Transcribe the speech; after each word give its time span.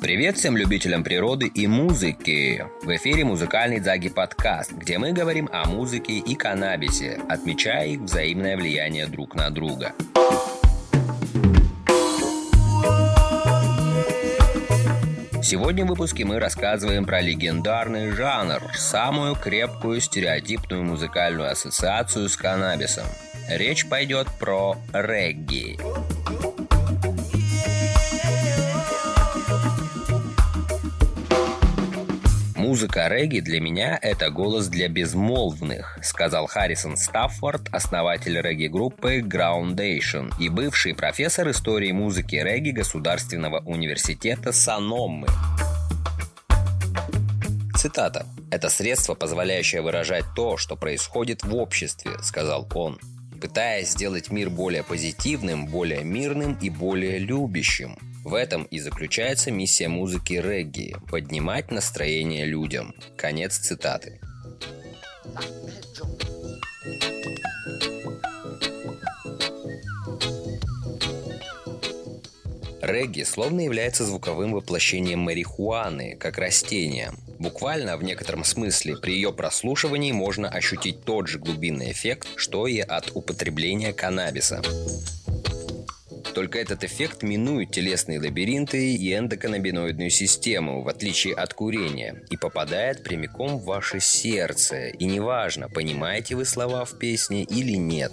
Привет 0.00 0.38
всем 0.38 0.56
любителям 0.56 1.04
природы 1.04 1.48
и 1.48 1.66
музыки! 1.66 2.64
В 2.82 2.96
эфире 2.96 3.24
музыкальный 3.24 3.80
Дзаги 3.80 4.08
подкаст, 4.08 4.72
где 4.72 4.96
мы 4.96 5.12
говорим 5.12 5.50
о 5.52 5.68
музыке 5.68 6.14
и 6.14 6.34
каннабисе, 6.34 7.20
отмечая 7.28 7.88
их 7.88 8.00
взаимное 8.00 8.56
влияние 8.56 9.06
друг 9.06 9.34
на 9.34 9.50
друга. 9.50 9.92
Сегодня 15.44 15.84
в 15.84 15.88
выпуске 15.88 16.24
мы 16.24 16.38
рассказываем 16.38 17.04
про 17.04 17.20
легендарный 17.20 18.12
жанр, 18.12 18.62
самую 18.74 19.34
крепкую 19.34 20.00
стереотипную 20.00 20.82
музыкальную 20.84 21.50
ассоциацию 21.50 22.30
с 22.30 22.36
каннабисом. 22.38 23.04
Речь 23.50 23.86
пойдет 23.86 24.26
про 24.40 24.78
регги. 24.94 25.76
«Музыка 32.64 33.08
регги 33.08 33.40
для 33.40 33.60
меня– 33.60 33.98
это 34.02 34.30
голос 34.30 34.68
для 34.68 34.88
безмолвных», 34.88 35.98
сказал 36.02 36.46
Харрисон 36.46 36.96
Стаффорд, 36.96 37.68
основатель 37.72 38.40
регги-группы 38.40 39.18
Groundation 39.18 40.32
и 40.40 40.48
бывший 40.48 40.94
профессор 40.94 41.50
истории 41.50 41.92
музыки 41.92 42.36
регги 42.36 42.70
Государственного 42.70 43.58
университета 43.66 44.50
Саноммы. 44.50 45.26
Цитата. 47.76 48.24
«Это 48.50 48.70
средство, 48.70 49.12
позволяющее 49.12 49.82
выражать 49.82 50.24
то, 50.34 50.56
что 50.56 50.74
происходит 50.74 51.44
в 51.44 51.54
обществе»,– 51.54 52.12
сказал 52.22 52.66
он 52.74 52.98
пытаясь 53.42 53.90
сделать 53.90 54.30
мир 54.30 54.48
более 54.48 54.82
позитивным, 54.82 55.66
более 55.66 56.02
мирным 56.02 56.56
и 56.62 56.70
более 56.70 57.18
любящим. 57.18 57.98
В 58.24 58.32
этом 58.32 58.64
и 58.64 58.78
заключается 58.78 59.50
миссия 59.50 59.88
музыки 59.88 60.32
регги– 60.32 60.96
поднимать 61.10 61.70
настроение 61.70 62.46
людям. 62.46 62.94
Конец 63.18 63.58
цитаты. 63.58 64.18
Регги 72.80 73.24
словно 73.24 73.60
является 73.60 74.06
звуковым 74.06 74.52
воплощением 74.52 75.20
марихуаны, 75.20 76.16
как 76.18 76.38
растения. 76.38 77.12
Буквально, 77.38 77.98
в 77.98 78.04
некотором 78.04 78.44
смысле, 78.44 78.96
при 78.96 79.12
ее 79.12 79.34
прослушивании 79.34 80.12
можно 80.12 80.48
ощутить 80.48 81.04
тот 81.04 81.28
же 81.28 81.38
глубинный 81.38 81.92
эффект, 81.92 82.28
что 82.36 82.66
и 82.66 82.80
от 82.80 83.10
употребления 83.14 83.92
каннабиса. 83.92 84.62
Только 86.34 86.58
этот 86.58 86.82
эффект 86.82 87.22
минует 87.22 87.70
телесные 87.70 88.18
лабиринты 88.18 88.94
и 88.94 89.16
эндоканнабиноидную 89.16 90.10
систему, 90.10 90.82
в 90.82 90.88
отличие 90.88 91.34
от 91.34 91.54
курения, 91.54 92.22
и 92.28 92.36
попадает 92.36 93.04
прямиком 93.04 93.58
в 93.58 93.64
ваше 93.64 94.00
сердце. 94.00 94.88
И 94.88 95.04
неважно, 95.04 95.68
понимаете 95.68 96.34
вы 96.34 96.44
слова 96.44 96.84
в 96.84 96.98
песне 96.98 97.44
или 97.44 97.74
нет. 97.74 98.12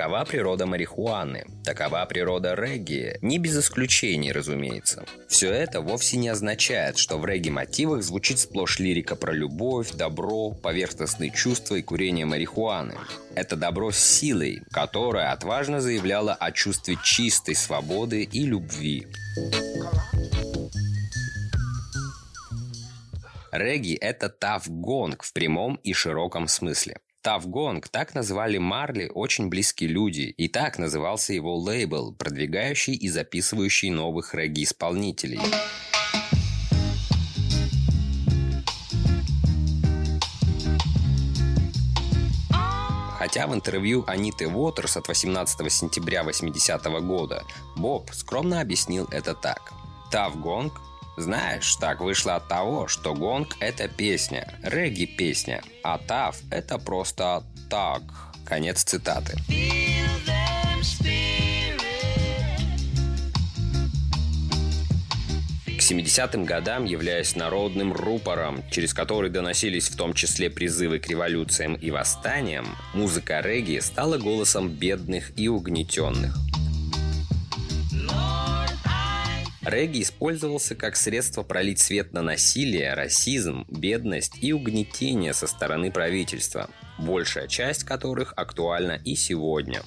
Такова 0.00 0.24
природа 0.24 0.64
марихуаны, 0.64 1.44
такова 1.62 2.06
природа 2.06 2.54
регги, 2.54 3.18
не 3.20 3.36
без 3.36 3.58
исключений, 3.58 4.32
разумеется. 4.32 5.04
Все 5.28 5.52
это 5.52 5.82
вовсе 5.82 6.16
не 6.16 6.30
означает, 6.30 6.96
что 6.96 7.18
в 7.18 7.26
регги-мотивах 7.26 8.02
звучит 8.02 8.38
сплошь 8.38 8.78
лирика 8.78 9.14
про 9.14 9.32
любовь, 9.34 9.90
добро, 9.92 10.52
поверхностные 10.52 11.30
чувства 11.30 11.74
и 11.74 11.82
курение 11.82 12.24
марихуаны. 12.24 12.94
Это 13.34 13.56
добро 13.56 13.90
с 13.90 13.98
силой, 13.98 14.62
которая 14.72 15.32
отважно 15.32 15.82
заявляла 15.82 16.32
о 16.32 16.50
чувстве 16.50 16.96
чистой 17.04 17.54
свободы 17.54 18.22
и 18.22 18.46
любви. 18.46 19.06
Регги– 23.52 23.92
это 24.00 24.30
таф-гонг 24.30 25.24
в 25.24 25.34
прямом 25.34 25.74
и 25.84 25.92
широком 25.92 26.48
смысле. 26.48 26.96
Тавгонг 27.22 27.88
так 27.88 28.14
назвали 28.14 28.56
Марли 28.56 29.10
очень 29.14 29.50
близкие 29.50 29.90
люди, 29.90 30.22
и 30.38 30.48
так 30.48 30.78
назывался 30.78 31.34
его 31.34 31.54
лейбл, 31.54 32.14
продвигающий 32.14 32.94
и 32.94 33.10
записывающий 33.10 33.90
новых 33.90 34.34
регги-исполнителей. 34.34 35.40
Хотя 43.18 43.46
в 43.46 43.54
интервью 43.54 44.02
Аниты 44.06 44.48
Уотерс 44.48 44.96
от 44.96 45.06
18 45.06 45.70
сентября 45.70 46.24
80 46.24 46.86
-го 46.86 47.00
года 47.02 47.44
Боб 47.76 48.10
скромно 48.14 48.62
объяснил 48.62 49.06
это 49.10 49.34
так. 49.34 49.74
Тавгонг 50.10 50.80
знаешь, 51.20 51.76
так 51.76 52.00
вышло 52.00 52.36
от 52.36 52.48
того, 52.48 52.88
что 52.88 53.14
гонг– 53.14 53.56
это 53.60 53.88
песня, 53.88 54.52
регги-песня, 54.62 55.62
а 55.82 55.98
тав– 55.98 56.36
это 56.50 56.78
просто 56.78 57.44
так. 57.68 58.02
Конец 58.44 58.82
цитаты. 58.82 59.36
К 65.66 65.92
70-м 65.92 66.44
годам, 66.44 66.84
являясь 66.84 67.36
народным 67.36 67.92
рупором, 67.92 68.62
через 68.70 68.92
который 68.92 69.30
доносились 69.30 69.88
в 69.88 69.96
том 69.96 70.14
числе 70.14 70.50
призывы 70.50 70.98
к 70.98 71.08
революциям 71.08 71.74
и 71.74 71.90
восстаниям, 71.90 72.76
музыка 72.94 73.40
регги 73.40 73.78
стала 73.80 74.18
голосом 74.18 74.68
бедных 74.68 75.32
и 75.38 75.48
угнетенных– 75.48 76.36
Регги 79.62 80.00
использовался 80.02 80.74
как 80.74 80.96
средство 80.96 81.42
пролить 81.42 81.80
свет 81.80 82.14
на 82.14 82.22
насилие, 82.22 82.94
расизм, 82.94 83.66
бедность 83.68 84.42
и 84.42 84.54
угнетение 84.54 85.34
со 85.34 85.46
стороны 85.46 85.92
правительства, 85.92 86.70
большая 86.98 87.46
часть 87.46 87.84
которых 87.84 88.32
актуальна 88.36 88.98
и 89.04 89.14
сегодня. 89.14 89.82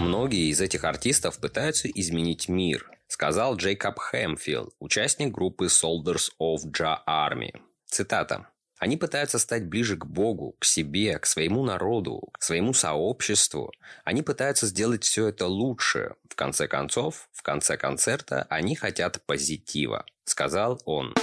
Многие 0.00 0.50
из 0.50 0.60
этих 0.60 0.82
артистов 0.82 1.38
пытаются 1.38 1.88
изменить 1.88 2.48
мир, 2.48 2.90
сказал 3.06 3.56
Джейкоб 3.56 3.98
Хэмфилд, 3.98 4.74
участник 4.80 5.32
группы 5.32 5.66
Soldiers 5.66 6.30
of 6.40 6.64
Ja 6.76 6.98
Army. 7.08 7.52
Цитата. 7.86 8.48
Они 8.84 8.98
пытаются 8.98 9.38
стать 9.38 9.64
ближе 9.64 9.96
к 9.96 10.04
Богу, 10.04 10.56
к 10.58 10.66
себе, 10.66 11.18
к 11.18 11.24
своему 11.24 11.64
народу, 11.64 12.28
к 12.32 12.42
своему 12.42 12.74
сообществу. 12.74 13.72
Они 14.04 14.20
пытаются 14.20 14.66
сделать 14.66 15.04
все 15.04 15.28
это 15.28 15.46
лучше. 15.46 16.16
В 16.28 16.34
конце 16.34 16.68
концов, 16.68 17.30
в 17.32 17.40
конце 17.40 17.78
концерта 17.78 18.46
они 18.50 18.76
хотят 18.76 19.22
позитива, 19.24 20.04
сказал 20.24 20.82
он. 20.84 21.14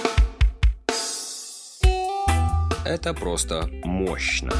Это 2.84 3.14
просто 3.14 3.70
мощно. 3.84 4.50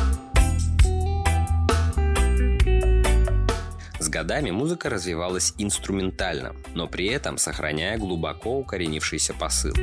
С 3.99 4.09
годами 4.09 4.53
музыка 4.53 4.89
развивалась 4.89 5.55
инструментально, 5.59 6.55
но 6.77 6.87
при 6.87 7.09
этом 7.09 7.37
сохраняя 7.37 7.99
глубоко 7.99 8.61
укоренившийся 8.61 9.35
посыл. 9.35 9.75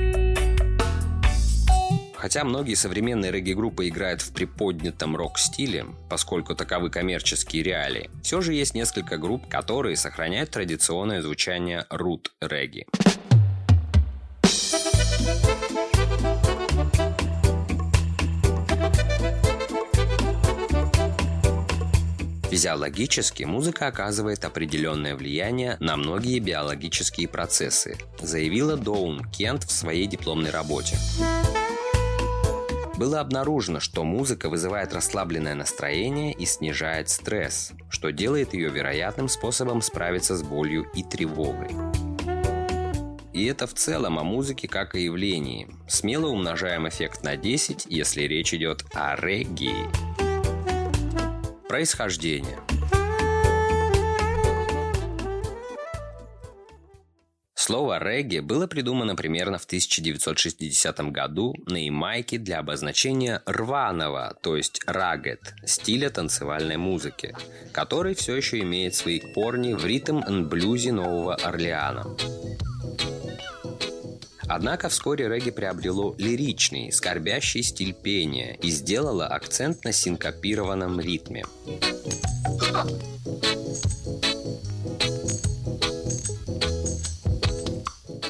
Хотя 2.20 2.44
многие 2.44 2.74
современные 2.74 3.32
регги-группы 3.32 3.88
играют 3.88 4.22
в 4.22 4.34
приподнятом 4.34 5.16
рок-стиле, 5.16 5.86
поскольку 6.10 6.54
таковы 6.54 6.90
коммерческие 6.90 7.64
реалии, 7.64 8.10
все 8.22 8.42
же 8.42 8.54
есть 8.54 8.76
несколько 8.76 9.18
групп, 9.18 9.48
которые 9.48 9.96
сохраняют 9.96 10.52
традиционное 10.52 11.22
звучание 11.22 11.86
рут-регги. 11.90 12.86
Физиологически 22.50 23.44
музыка 23.44 23.88
оказывает 23.88 24.44
определенное 24.44 25.16
влияние 25.16 25.78
на 25.80 25.96
многие 25.96 26.40
биологические 26.40 27.30
процессы, 27.30 27.98
заявила 28.20 28.76
Доун 28.76 29.24
Кент 29.32 29.64
в 29.64 29.72
своей 29.72 30.08
дипломной 30.08 30.50
работе. 30.50 30.98
Было 33.00 33.22
обнаружено, 33.22 33.80
что 33.80 34.04
музыка 34.04 34.50
вызывает 34.50 34.92
расслабленное 34.92 35.56
настроение 35.56 36.34
и 36.34 36.46
снижает 36.46 37.08
стресс, 37.08 37.72
что 37.90 38.12
делает 38.12 38.54
ее 38.54 38.70
вероятным 38.70 39.30
способом 39.30 39.82
справиться 39.82 40.36
с 40.36 40.44
болью 40.44 40.86
и 40.94 41.02
тревогой. 41.02 41.70
И 43.32 43.46
это 43.46 43.68
в 43.68 43.74
целом 43.74 44.20
о 44.20 44.26
музыке 44.26 44.68
как 44.68 44.96
о 44.96 45.00
явлении. 45.00 45.70
Смело 45.88 46.28
умножаем 46.28 46.90
эффект 46.90 47.24
на 47.24 47.38
10, 47.38 47.86
если 47.86 48.24
речь 48.24 48.54
идет 48.54 48.84
о 48.94 49.16
регги. 49.16 49.72
Происхождение– 51.70 52.60
Слово 57.70 58.00
«регги» 58.00 58.40
было 58.40 58.66
придумано 58.66 59.16
примерно 59.16 59.60
в 59.60 59.66
1960 59.66 61.00
году 61.12 61.54
на 61.68 61.78
Ямайке 61.78 62.40
для 62.40 62.58
обозначения 62.58 63.44
рваного, 63.46 64.36
то 64.42 64.58
есть 64.58 64.82
рагет, 64.88 65.54
стиля 65.68 66.10
танцевальной 66.10 66.78
музыки, 66.78 67.36
который 67.72 68.16
все 68.16 68.36
еще 68.36 68.62
имеет 68.62 68.96
свои 68.96 69.20
корни 69.20 69.74
в 69.74 69.86
ритм-н-блюзе 69.86 70.94
Нового 70.94 71.36
Орлеана. 71.36 72.08
Однако 74.48 74.90
вскоре 74.90 75.30
регги 75.30 75.52
приобрело 75.52 76.16
лиричный, 76.18 76.92
скорбящий 76.92 77.62
стиль 77.62 77.94
пения 77.94 78.56
и 78.64 78.72
сделало 78.72 79.28
акцент 79.28 79.84
на 79.84 79.92
синкопированном 79.92 81.00
ритме. 81.00 81.46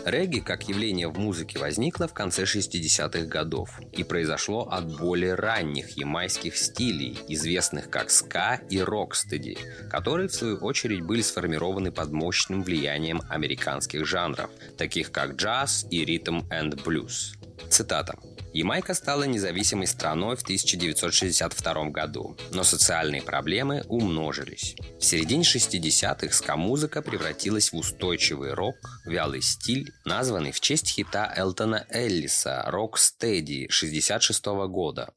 Регги 0.09 0.39
как 0.39 0.67
явление 0.67 1.07
в 1.07 1.19
музыке 1.19 1.59
возникло 1.59 2.07
в 2.07 2.15
конце 2.15 2.41
60-х 2.43 3.27
годов 3.27 3.79
и 3.91 4.03
произошло 4.03 4.63
от 4.63 4.97
более 4.97 5.35
ранних 5.35 5.97
ямайских 5.97 6.57
стилей, 6.57 7.15
известных 7.27 7.91
как 7.91 8.09
ска 8.09 8.55
и 8.71 8.81
рокстеди, 8.81 9.55
которые 9.91 10.27
в 10.27 10.33
свою 10.33 10.57
очередь 10.57 11.01
были 11.01 11.21
сформированы 11.21 11.91
под 11.91 12.11
мощным 12.11 12.63
влиянием 12.63 13.21
американских 13.29 14.07
жанров, 14.07 14.49
таких 14.79 15.11
как 15.11 15.35
джаз 15.35 15.85
и 15.91 16.03
ритм 16.03 16.41
энд 16.49 16.83
блюз. 16.83 17.35
Цитата. 17.69 18.15
Ямайка 18.53 18.93
стала 18.93 19.23
независимой 19.23 19.85
страной 19.85 20.35
в 20.35 20.41
1962 20.41 21.89
году, 21.89 22.37
но 22.51 22.63
социальные 22.63 23.21
проблемы 23.21 23.83
умножились. 23.87 24.75
В 24.99 25.05
середине 25.05 25.43
60-х 25.43 26.33
ска-музыка 26.33 27.01
превратилась 27.01 27.71
в 27.71 27.75
устойчивый 27.75 28.53
рок, 28.53 28.75
вялый 29.05 29.41
стиль, 29.41 29.91
названный 30.03 30.51
в 30.51 30.59
честь 30.59 30.89
хита 30.89 31.31
Элтона 31.35 31.85
Эллиса 31.89 32.63
«Рок 32.67 32.97
Стеди» 32.97 33.67
66 33.69 34.45
года 34.67 35.13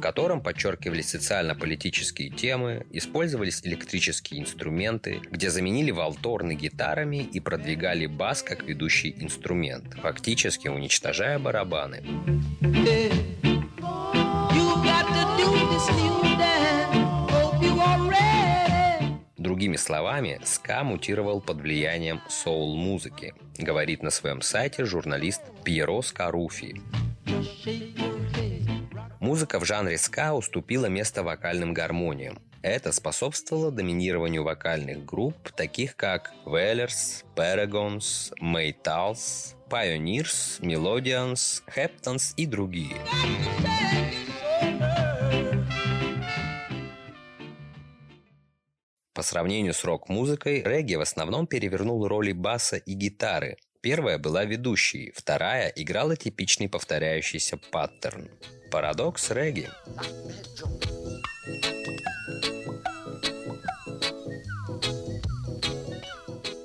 котором 0.00 0.40
подчеркивались 0.40 1.10
социально-политические 1.10 2.30
темы, 2.30 2.86
использовались 2.90 3.64
электрические 3.64 4.40
инструменты, 4.40 5.20
где 5.30 5.50
заменили 5.50 5.90
валторны 5.90 6.54
гитарами 6.54 7.18
и 7.18 7.40
продвигали 7.40 8.06
бас 8.06 8.42
как 8.42 8.64
ведущий 8.64 9.14
инструмент, 9.18 9.94
фактически 9.94 10.68
уничтожая 10.68 11.38
барабаны. 11.38 12.02
Другими 19.36 19.76
словами, 19.76 20.40
ска 20.44 20.82
мутировал 20.82 21.40
под 21.40 21.60
влиянием 21.60 22.20
соул-музыки, 22.28 23.32
говорит 23.56 24.02
на 24.02 24.10
своем 24.10 24.42
сайте 24.42 24.84
журналист 24.84 25.40
Пьеро 25.64 26.02
Скаруфи. 26.02 26.82
Музыка 29.26 29.58
в 29.58 29.64
жанре 29.64 29.98
ска 29.98 30.34
уступила 30.34 30.86
место 30.86 31.24
вокальным 31.24 31.74
гармониям. 31.74 32.38
Это 32.62 32.92
способствовало 32.92 33.72
доминированию 33.72 34.44
вокальных 34.44 35.04
групп, 35.04 35.50
таких 35.50 35.96
как 35.96 36.32
Wailers, 36.44 37.24
Paragons, 37.34 38.32
Maytals, 38.40 39.56
Pioneers, 39.68 40.60
Melodians, 40.60 41.60
Heptons 41.66 42.34
и 42.36 42.46
другие. 42.46 42.98
По 49.12 49.22
сравнению 49.22 49.74
с 49.74 49.82
рок-музыкой, 49.82 50.62
регги 50.62 50.94
в 50.94 51.00
основном 51.00 51.48
перевернул 51.48 52.06
роли 52.06 52.30
баса 52.30 52.76
и 52.76 52.92
гитары. 52.92 53.56
Первая 53.88 54.18
была 54.18 54.44
ведущей, 54.44 55.12
вторая 55.14 55.68
играла 55.68 56.16
типичный 56.16 56.68
повторяющийся 56.68 57.56
паттерн. 57.70 58.28
Парадокс 58.72 59.30
регги. 59.30 59.70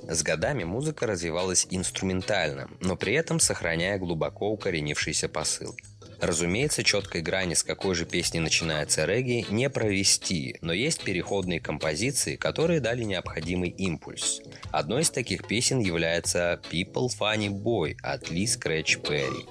С 0.10 0.24
годами 0.24 0.64
музыка 0.64 1.06
развивалась 1.06 1.68
инструментально, 1.70 2.72
но 2.80 2.96
при 2.96 3.14
этом 3.14 3.40
сохраняя 3.40 4.00
глубоко 4.00 4.50
укоренившийся 4.50 5.30
посыл. 5.30 5.76
Разумеется, 6.22 6.84
четкой 6.84 7.22
грани, 7.22 7.56
с 7.56 7.64
какой 7.64 7.96
же 7.96 8.06
песни 8.06 8.38
начинается 8.38 9.06
регги, 9.06 9.46
не 9.50 9.72
провести, 9.72 10.56
но 10.62 10.72
есть 10.72 11.04
переходные 11.04 11.60
композиции, 11.60 12.36
которые 12.36 12.80
дали 12.80 13.04
необходимый 13.04 13.70
импульс. 13.70 14.42
Одной 14.72 15.02
из 15.02 15.10
таких 15.10 15.48
песен 15.48 15.80
является 15.80 16.62
«People 16.72 17.08
Funny 17.20 17.50
Boy» 17.50 17.96
от 18.04 18.30
Ли 18.30 18.46
Скретч 18.46 19.00
Перри. 19.00 19.48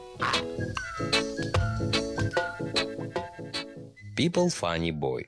People 4.16 4.48
Funny 4.48 4.92
Boy. 4.92 5.24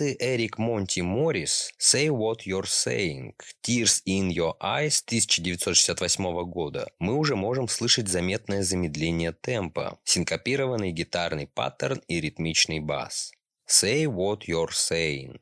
Композиции 0.00 0.16
Эрик 0.18 0.58
Монти 0.58 1.00
Моррис 1.00 1.72
«Say 1.78 2.08
What 2.08 2.46
You're 2.46 2.64
Saying» 2.64 3.34
«Tears 3.62 4.02
in 4.06 4.30
Your 4.30 4.54
Eyes» 4.60 5.02
1968 5.06 6.44
года 6.46 6.90
мы 6.98 7.14
уже 7.16 7.36
можем 7.36 7.68
слышать 7.68 8.08
заметное 8.08 8.62
замедление 8.62 9.32
темпа, 9.32 9.98
синкопированный 10.04 10.92
гитарный 10.92 11.46
паттерн 11.46 12.00
и 12.08 12.20
ритмичный 12.20 12.80
бас. 12.80 13.32
«Say 13.68 14.04
What 14.04 14.46
You're 14.48 14.70
Saying» 14.70 15.38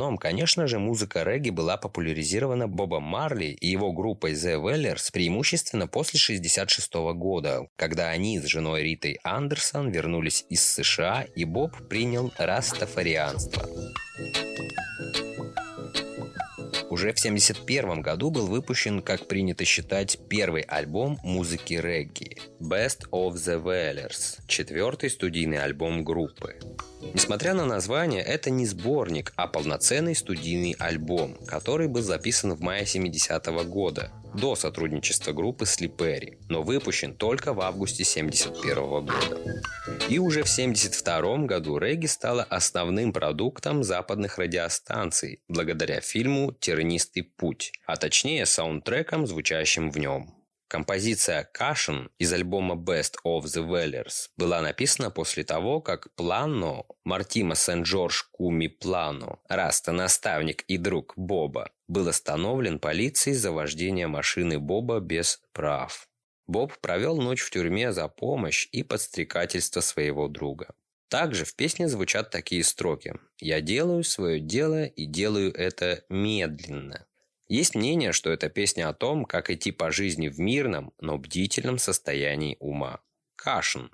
основном, 0.00 0.16
конечно 0.16 0.66
же, 0.66 0.78
музыка 0.78 1.24
регги 1.24 1.50
была 1.50 1.76
популяризирована 1.76 2.66
Бобом 2.66 3.02
Марли 3.02 3.56
и 3.60 3.68
его 3.68 3.92
группой 3.92 4.32
The 4.32 4.56
Wellers 4.56 5.12
преимущественно 5.12 5.86
после 5.88 6.18
1966 6.18 6.94
года, 7.18 7.66
когда 7.76 8.08
они 8.08 8.38
с 8.40 8.46
женой 8.46 8.82
Ритой 8.82 9.18
Андерсон 9.24 9.90
вернулись 9.90 10.46
из 10.48 10.64
США 10.64 11.26
и 11.36 11.44
Боб 11.44 11.76
принял 11.88 12.32
растафарианство. 12.38 13.62
Уже 16.88 17.12
в 17.12 17.20
1971 17.20 18.00
году 18.00 18.30
был 18.30 18.46
выпущен, 18.46 19.02
как 19.02 19.28
принято 19.28 19.66
считать, 19.66 20.18
первый 20.30 20.62
альбом 20.62 21.18
музыки 21.22 21.74
регги 21.74 22.38
«Best 22.60 23.08
of 23.10 23.36
the 23.36 23.62
Wellers», 23.62 24.38
четвертый 24.46 25.08
студийный 25.08 25.62
альбом 25.62 26.04
группы. 26.04 26.56
Несмотря 27.14 27.54
на 27.54 27.64
название, 27.64 28.22
это 28.22 28.50
не 28.50 28.66
сборник, 28.66 29.32
а 29.36 29.46
полноценный 29.46 30.14
студийный 30.14 30.76
альбом, 30.78 31.38
который 31.46 31.88
был 31.88 32.02
записан 32.02 32.52
в 32.52 32.60
мае 32.60 32.84
70 32.84 33.48
-го 33.48 33.64
года, 33.64 34.12
до 34.34 34.56
сотрудничества 34.56 35.32
группы 35.32 35.64
с 35.64 35.80
Ли 35.80 35.95
Перри, 35.95 36.38
но 36.50 36.62
выпущен 36.62 37.14
только 37.14 37.54
в 37.54 37.62
августе 37.62 38.04
71 38.04 38.78
-го 38.78 39.00
года. 39.00 39.38
И 40.10 40.18
уже 40.18 40.42
в 40.42 40.48
72 40.48 41.46
году 41.46 41.78
регги 41.78 42.06
стала 42.06 42.42
основным 42.42 43.14
продуктом 43.14 43.82
западных 43.82 44.36
радиостанций, 44.38 45.40
благодаря 45.48 46.02
фильму 46.02 46.52
«Тернистый 46.52 47.22
путь», 47.22 47.72
а 47.86 47.96
точнее 47.96 48.44
саундтрекам, 48.44 49.26
звучащим 49.26 49.90
в 49.90 49.98
нем. 49.98 50.39
Композиция 50.70 51.50
«Caution» 51.52 52.10
из 52.18 52.32
альбома 52.32 52.76
Best 52.76 53.14
of 53.26 53.42
the 53.42 53.68
Wailers 53.68 54.28
была 54.36 54.62
написана 54.62 55.10
после 55.10 55.42
того, 55.42 55.80
как 55.80 56.14
Планно, 56.14 56.84
Мортимо 57.02 57.56
Сент-Джордж 57.56 58.22
Куми 58.30 58.68
Планно, 58.68 59.40
Раста 59.48 59.90
наставник 59.90 60.62
и 60.68 60.78
друг 60.78 61.14
Боба, 61.16 61.72
был 61.88 62.06
остановлен 62.06 62.78
полицией 62.78 63.34
за 63.36 63.50
вождение 63.50 64.06
машины 64.06 64.60
Боба 64.60 65.00
без 65.00 65.42
прав. 65.52 66.08
Боб 66.46 66.78
провел 66.78 67.16
ночь 67.16 67.40
в 67.40 67.50
тюрьме 67.50 67.90
за 67.90 68.06
помощь 68.06 68.68
и 68.70 68.84
подстрекательство 68.84 69.80
своего 69.80 70.28
друга. 70.28 70.72
Также 71.08 71.44
в 71.44 71.56
песне 71.56 71.88
звучат 71.88 72.30
такие 72.30 72.62
строки 72.62 73.14
«Я 73.40 73.60
делаю 73.60 74.04
свое 74.04 74.38
дело 74.38 74.84
и 74.84 75.06
делаю 75.06 75.52
это 75.52 76.04
медленно». 76.08 77.08
Есть 77.50 77.74
мнение, 77.74 78.12
что 78.12 78.30
это 78.30 78.48
песня 78.48 78.88
о 78.88 78.94
том, 78.94 79.24
как 79.24 79.50
идти 79.50 79.72
по 79.72 79.90
жизни 79.90 80.28
в 80.28 80.38
мирном, 80.38 80.92
но 81.00 81.18
бдительном 81.18 81.78
состоянии 81.78 82.56
ума. 82.60 83.00
Кашин. 83.34 83.90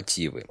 Do. 0.00 0.10
Уит-мотивы. 0.10 0.46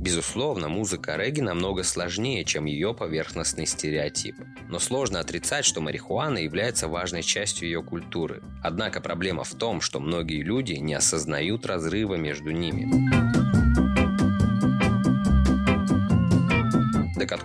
Безусловно, 0.00 0.68
музыка 0.68 1.16
регги 1.16 1.40
намного 1.40 1.82
сложнее, 1.82 2.44
чем 2.44 2.64
ее 2.64 2.94
поверхностный 2.94 3.66
стереотип. 3.66 4.36
Но 4.68 4.78
сложно 4.78 5.20
отрицать, 5.20 5.64
что 5.64 5.80
марихуана 5.80 6.38
является 6.38 6.88
важной 6.88 7.22
частью 7.22 7.68
ее 7.68 7.82
культуры. 7.82 8.42
Однако 8.62 9.00
проблема 9.00 9.44
в 9.44 9.54
том, 9.54 9.80
что 9.80 10.00
многие 10.00 10.42
люди 10.42 10.74
не 10.74 10.94
осознают 10.94 11.66
разрыва 11.66 12.14
между 12.14 12.50
ними. 12.50 13.45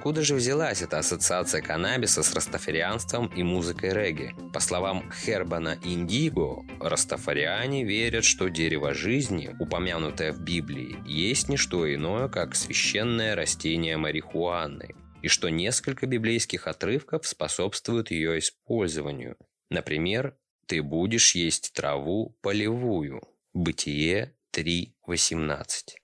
Откуда 0.02 0.24
же 0.24 0.34
взялась 0.34 0.82
эта 0.82 0.98
ассоциация 0.98 1.62
каннабиса 1.62 2.24
с 2.24 2.34
растафарианством 2.34 3.28
и 3.28 3.44
музыкой 3.44 3.94
регги? 3.94 4.34
По 4.52 4.60
словам 4.60 5.12
Хербана 5.12 5.78
Индиго, 5.84 6.66
растафариане 6.80 7.84
верят, 7.84 8.24
что 8.24 8.48
дерево 8.48 8.96
жизни, 8.96 9.56
упомянутое 9.60 10.32
в 10.32 10.40
Библии, 10.40 10.98
есть 11.06 11.50
не 11.50 11.58
что 11.58 11.86
иное, 11.94 12.30
как 12.30 12.56
священное 12.56 13.36
растение 13.36 13.96
марихуаны, 13.98 14.96
и 15.22 15.28
что 15.28 15.50
несколько 15.50 16.08
библейских 16.08 16.66
отрывков 16.66 17.28
способствуют 17.28 18.10
ее 18.10 18.40
использованию. 18.40 19.38
Например, 19.70 20.36
«Ты 20.66 20.82
будешь 20.82 21.36
есть 21.36 21.74
траву 21.74 22.36
полевую» 22.42 23.22
Бытие 23.54 24.34
3.18 24.52 26.01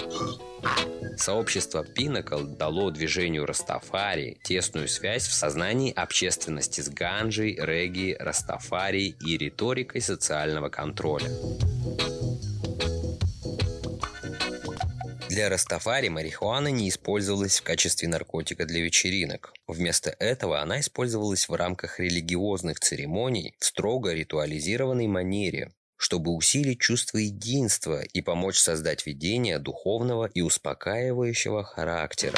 Сообщество 1.16 1.86
Pinnacle 1.86 2.58
дало 2.58 2.92
движению 2.92 3.46
Растафари 3.46 4.38
тесную 4.44 4.90
связь 4.90 5.28
в 5.28 5.34
сознании 5.34 5.94
общественности 5.94 6.82
с 6.82 6.90
ганджей, 6.90 7.56
регги, 7.58 8.18
Растафари 8.20 9.16
и 9.26 9.38
риторикой 9.38 10.02
социального 10.02 10.68
контроля. 10.68 11.30
Для 15.32 15.48
Растафари 15.48 16.10
марихуана 16.10 16.68
не 16.68 16.90
использовалась 16.90 17.62
в 17.62 17.64
качестве 17.64 18.10
наркотика 18.10 18.66
для 18.66 18.82
вечеринок. 18.82 19.54
Вместо 19.66 20.10
этого 20.20 20.60
она 20.60 20.82
использовалась 20.82 21.48
в 21.48 21.54
рамках 21.54 22.02
религиозных 22.02 22.82
церемоний 22.82 23.56
в 23.58 23.64
строго 23.64 24.12
ритуализированной 24.14 25.08
манере, 25.08 25.72
чтобы 25.96 26.36
усилить 26.36 26.82
чувство 26.82 27.18
единства 27.18 28.02
и 28.02 28.20
помочь 28.20 28.58
создать 28.58 29.06
видение 29.06 29.58
духовного 29.58 30.26
и 30.26 30.42
успокаивающего 30.42 31.64
характера. 31.64 32.38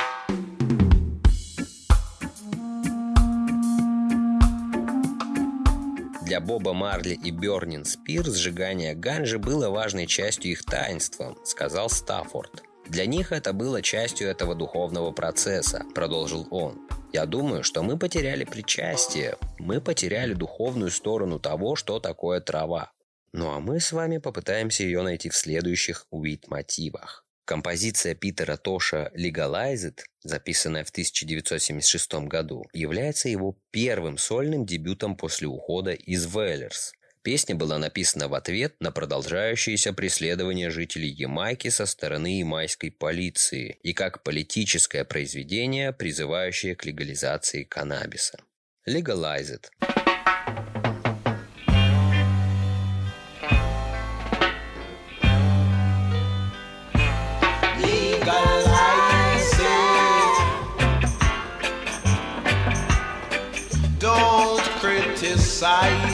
Для 6.21 6.39
Боба 6.39 6.73
Марли 6.73 7.15
и 7.15 7.32
Бернин 7.32 7.86
Спир 7.86 8.27
сжигание 8.27 8.93
ганжи 8.93 9.39
было 9.39 9.71
важной 9.71 10.06
частью 10.06 10.51
их 10.51 10.63
таинства, 10.63 11.36
сказал 11.43 11.89
Стаффорд. 11.89 12.62
Для 12.85 13.05
них 13.05 13.31
это 13.31 13.53
было 13.53 13.81
частью 13.81 14.27
этого 14.27 14.55
духовного 14.55 15.11
процесса, 15.11 15.85
продолжил 15.95 16.47
он. 16.51 16.87
Я 17.13 17.25
думаю, 17.25 17.63
что 17.63 17.83
мы 17.83 17.97
потеряли 17.97 18.43
причастие, 18.43 19.37
мы 19.59 19.79
потеряли 19.79 20.33
духовную 20.33 20.91
сторону 20.91 21.39
того, 21.39 21.75
что 21.75 21.99
такое 21.99 22.41
трава. 22.41 22.91
Ну 23.31 23.51
а 23.51 23.59
мы 23.59 23.79
с 23.79 23.91
вами 23.91 24.17
попытаемся 24.17 24.83
ее 24.83 25.01
найти 25.01 25.29
в 25.29 25.35
следующих 25.35 26.05
уит-мотивах. 26.11 27.25
Композиция 27.45 28.15
Питера 28.15 28.55
Тоша 28.55 29.11
«Legalize 29.17 29.89
It», 29.89 29.99
записанная 30.23 30.85
в 30.85 30.89
1976 30.89 32.13
году, 32.27 32.63
является 32.71 33.27
его 33.27 33.57
первым 33.69 34.17
сольным 34.17 34.65
дебютом 34.65 35.17
после 35.17 35.47
ухода 35.47 35.91
из 35.91 36.25
Вэллерс. 36.25 36.93
Песня 37.23 37.55
была 37.55 37.77
написана 37.77 38.27
в 38.27 38.33
ответ 38.33 38.75
на 38.81 38.91
продолжающееся 38.91 39.93
преследование 39.93 40.69
жителей 40.69 41.07
Ямайки 41.07 41.69
со 41.69 41.86
стороны 41.86 42.39
ямайской 42.39 42.91
полиции 42.91 43.77
и 43.81 43.93
как 43.93 44.23
политическое 44.23 45.05
произведение, 45.05 45.93
призывающее 45.93 46.75
к 46.75 46.83
легализации 46.83 47.63
каннабиса. 47.63 48.39
Legalize 48.86 49.53
It. 49.53 49.71
Legalize 57.79 59.59
it. 59.62 60.36
Don't 63.97 64.65
criticize 64.81 66.12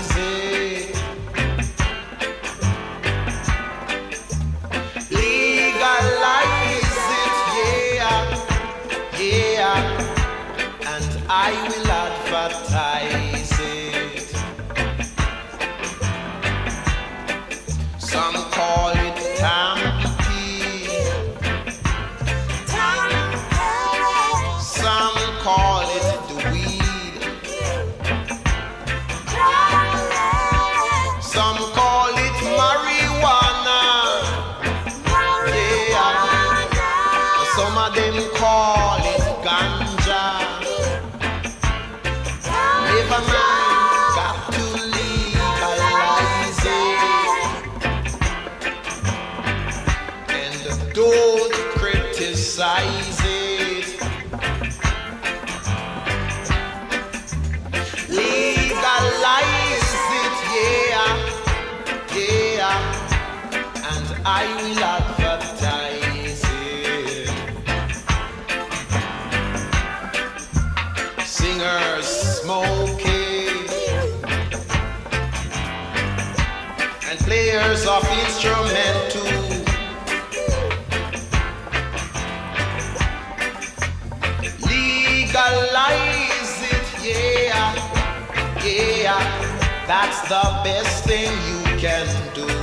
smoking, 72.02 73.68
and 77.10 77.20
players 77.20 77.86
of 77.88 78.04
instrument 78.24 79.12
too. 79.12 79.20
Legalize 84.68 86.56
it, 86.74 86.88
yeah, 87.04 87.74
yeah. 88.64 89.24
That's 89.88 90.22
the 90.30 90.62
best 90.64 91.06
thing 91.06 91.32
you 91.48 91.78
can 91.78 92.08
do. 92.34 92.59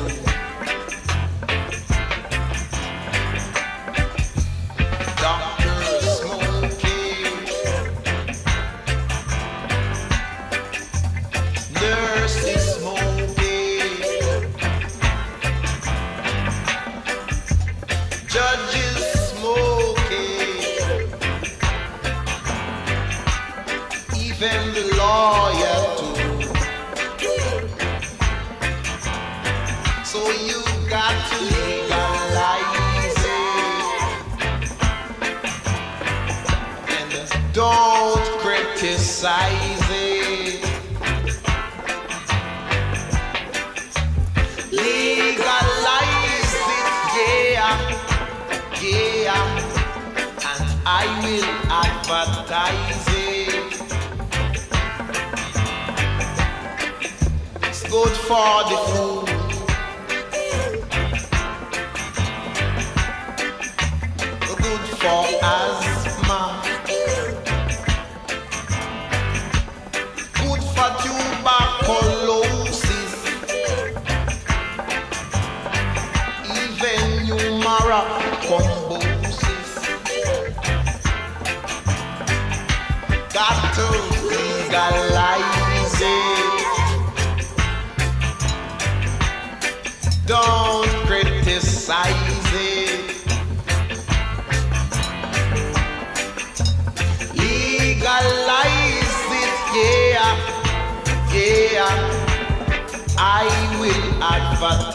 For 58.26 58.64
the 58.64 59.05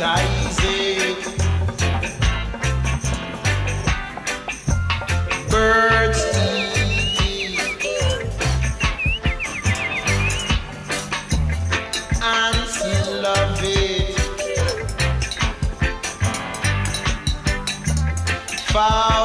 Isaac. 0.03 1.17
Birds 5.51 6.21
Ants 12.23 12.81
love 13.21 13.59
it. 13.61 14.19
Foul 18.71 19.20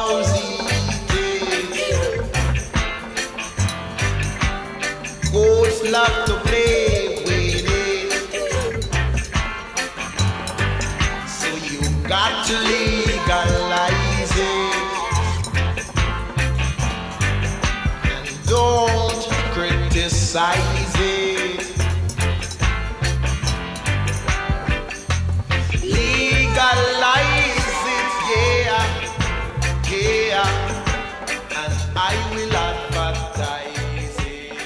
it. 20.35 21.63
Legalize 25.83 27.05
it, 27.97 28.13
yeah, 28.31 28.85
yeah. 29.89 30.49
And 31.55 31.75
I 31.95 32.13
will 32.33 32.55
advertise 32.55 34.17
it. 34.19 34.57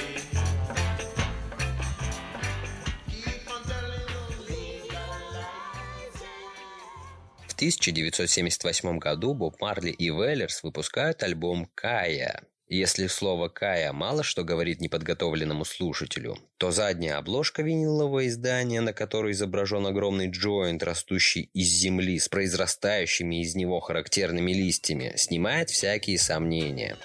В 7.46 7.54
1978 7.54 8.98
году 8.98 9.34
Боб 9.34 9.60
Марли 9.60 9.90
и 9.90 10.10
Веллерс 10.10 10.64
выпускают 10.64 11.22
альбом 11.22 11.68
«Кая». 11.76 12.51
Если 12.74 13.06
слово 13.06 13.50
«Кая» 13.50 13.92
мало 13.92 14.22
что 14.22 14.44
говорит 14.44 14.80
неподготовленному 14.80 15.62
слушателю, 15.66 16.38
то 16.56 16.70
задняя 16.70 17.18
обложка 17.18 17.60
винилового 17.60 18.26
издания, 18.26 18.80
на 18.80 18.94
которой 18.94 19.32
изображен 19.32 19.86
огромный 19.86 20.30
джойнт, 20.30 20.82
растущий 20.82 21.50
из 21.52 21.68
земли 21.68 22.18
с 22.18 22.30
произрастающими 22.30 23.42
из 23.42 23.54
него 23.54 23.78
характерными 23.80 24.52
листьями, 24.52 25.12
снимает 25.16 25.68
всякие 25.68 26.18
сомнения. 26.18 26.96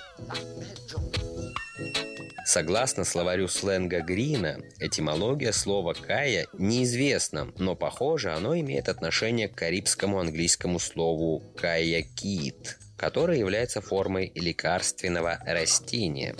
Согласно 2.46 3.04
словарю 3.04 3.50
сленга 3.50 4.00
Грина, 4.00 4.62
этимология 4.80 5.52
слова 5.52 5.94
«кая» 5.94 6.48
неизвестна, 6.54 7.52
но, 7.58 7.76
похоже, 7.76 8.32
оно 8.32 8.58
имеет 8.58 8.88
отношение 8.88 9.50
к 9.50 9.56
карибскому 9.56 10.18
английскому 10.18 10.80
слову 10.80 11.44
«каякит», 11.58 12.78
которое 12.98 13.38
является 13.38 13.80
формой 13.80 14.32
лекарственного 14.36 15.40
растения. 15.46 16.36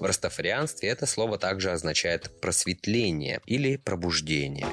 В 0.00 0.04
растафарианстве 0.04 0.88
это 0.88 1.06
слово 1.06 1.38
также 1.38 1.70
означает 1.70 2.40
«просветление» 2.40 3.40
или 3.46 3.76
«пробуждение». 3.76 4.66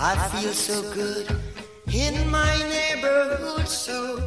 I 0.00 0.14
feel 0.28 0.52
so 0.52 0.80
good 0.94 1.26
in 1.92 2.30
my 2.30 2.56
neighborhood, 2.70 3.66
so 3.66 4.22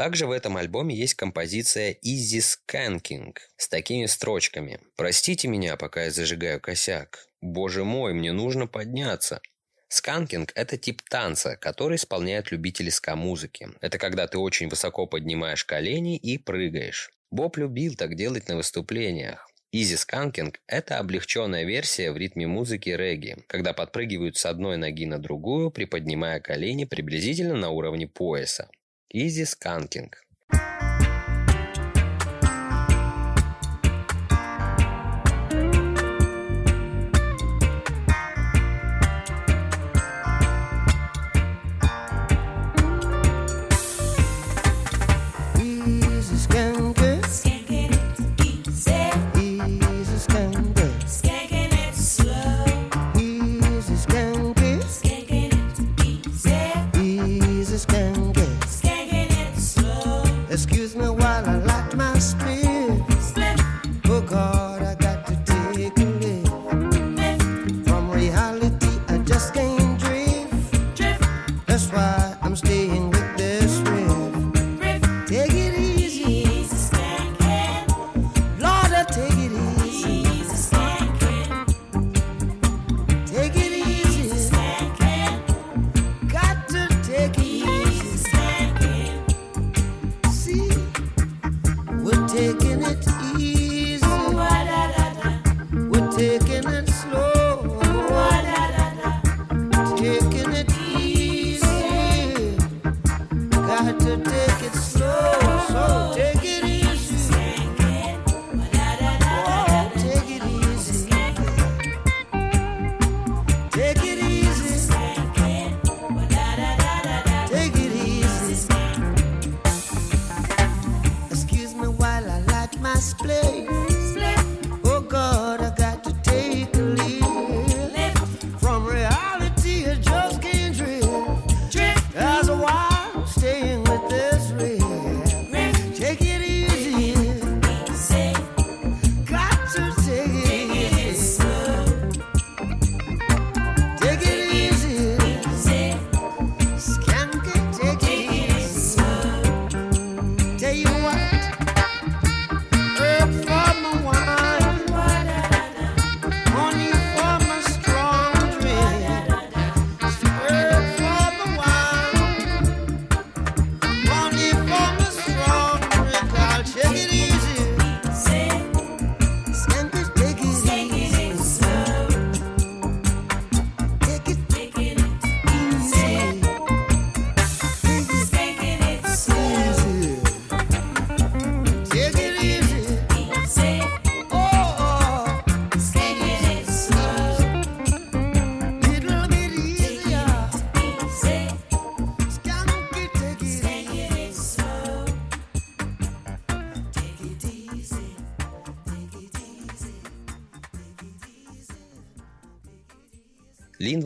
Также 0.00 0.26
в 0.26 0.30
этом 0.30 0.56
альбоме 0.56 0.96
есть 0.96 1.12
композиция 1.12 1.94
Easy 2.02 2.40
Skanking 2.40 3.36
с 3.58 3.68
такими 3.68 4.06
строчками. 4.06 4.80
«Простите 4.96 5.46
меня, 5.46 5.76
пока 5.76 6.04
я 6.04 6.10
зажигаю 6.10 6.58
косяк. 6.58 7.26
Боже 7.42 7.84
мой, 7.84 8.14
мне 8.14 8.32
нужно 8.32 8.66
подняться». 8.66 9.42
Сканкинг– 9.88 10.52
это 10.54 10.78
тип 10.78 11.02
танца, 11.02 11.54
который 11.54 11.96
исполняют 11.96 12.50
любители 12.50 12.88
ска-музыки. 12.88 13.68
Это 13.82 13.98
когда 13.98 14.26
ты 14.26 14.38
очень 14.38 14.70
высоко 14.70 15.06
поднимаешь 15.06 15.66
колени 15.66 16.16
и 16.16 16.38
прыгаешь. 16.38 17.10
Боб 17.30 17.58
любил 17.58 17.94
так 17.94 18.16
делать 18.16 18.48
на 18.48 18.56
выступлениях. 18.56 19.46
Easy 19.76 19.98
Skanking– 19.98 20.54
это 20.66 20.96
облегченная 20.96 21.66
версия 21.66 22.10
в 22.10 22.16
ритме 22.16 22.46
музыки 22.46 22.88
регги, 22.88 23.36
когда 23.48 23.74
подпрыгивают 23.74 24.38
с 24.38 24.46
одной 24.46 24.78
ноги 24.78 25.04
на 25.04 25.18
другую, 25.18 25.70
приподнимая 25.70 26.40
колени 26.40 26.86
приблизительно 26.86 27.54
на 27.54 27.68
уровне 27.68 28.08
пояса. 28.08 28.70
Easy 29.12 29.42
Skanking. 29.42 30.12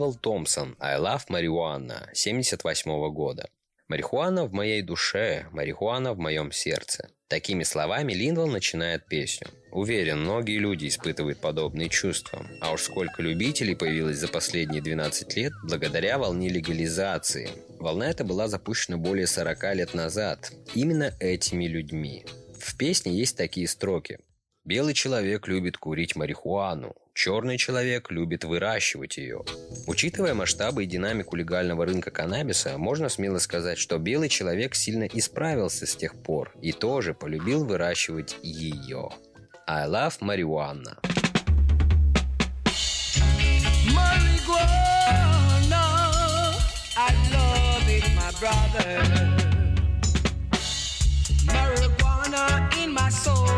Линвал 0.05 0.19
Томпсон 0.21 0.75
«I 0.79 0.99
love 0.99 1.23
marijuana» 1.29 2.09
78 2.13 3.09
года. 3.11 3.49
«Марихуана 3.87 4.45
в 4.45 4.53
моей 4.53 4.83
душе, 4.83 5.47
марихуана 5.51 6.13
в 6.13 6.19
моем 6.19 6.51
сердце». 6.51 7.09
Такими 7.27 7.63
словами 7.63 8.13
Линвал 8.13 8.45
начинает 8.45 9.07
песню. 9.07 9.47
Уверен, 9.71 10.21
многие 10.21 10.59
люди 10.59 10.87
испытывают 10.87 11.39
подобные 11.39 11.89
чувства. 11.89 12.45
А 12.61 12.71
уж 12.71 12.83
сколько 12.83 13.23
любителей 13.23 13.75
появилось 13.75 14.17
за 14.17 14.27
последние 14.27 14.83
12 14.83 15.35
лет 15.37 15.53
благодаря 15.63 16.19
волне 16.19 16.49
легализации. 16.49 17.49
Волна 17.79 18.07
эта 18.07 18.23
была 18.23 18.47
запущена 18.47 18.97
более 18.97 19.25
40 19.25 19.75
лет 19.75 19.93
назад. 19.95 20.51
Именно 20.75 21.15
этими 21.19 21.65
людьми. 21.65 22.25
В 22.59 22.77
песне 22.77 23.11
есть 23.11 23.37
такие 23.37 23.67
строки. 23.67 24.19
Белый 24.65 24.95
человек 24.95 25.47
любит 25.47 25.77
курить 25.77 26.15
марихуану, 26.15 26.95
черный 27.13 27.55
человек 27.55 28.09
любит 28.09 28.45
выращивать 28.45 29.17
ее. 29.17 29.43
Учитывая 29.85 30.33
масштабы 30.33 30.83
и 30.83 30.87
динамику 30.87 31.35
легального 31.35 31.85
рынка 31.85 32.09
каннабиса, 32.09 32.75
можно 32.79 33.07
смело 33.09 33.37
сказать, 33.37 33.77
что 33.77 33.99
белый 33.99 34.27
человек 34.27 34.73
сильно 34.73 35.03
исправился 35.03 35.85
с 35.85 35.95
тех 35.95 36.15
пор 36.15 36.51
и 36.63 36.71
тоже 36.71 37.13
полюбил 37.13 37.63
выращивать 37.63 38.37
ее. 38.41 39.11
I 39.67 39.85
love 39.85 40.19
marijuana. 40.19 40.97
Marijuana, 51.45 52.69
in 52.83 52.91
my 52.91 53.09
soul. 53.09 53.54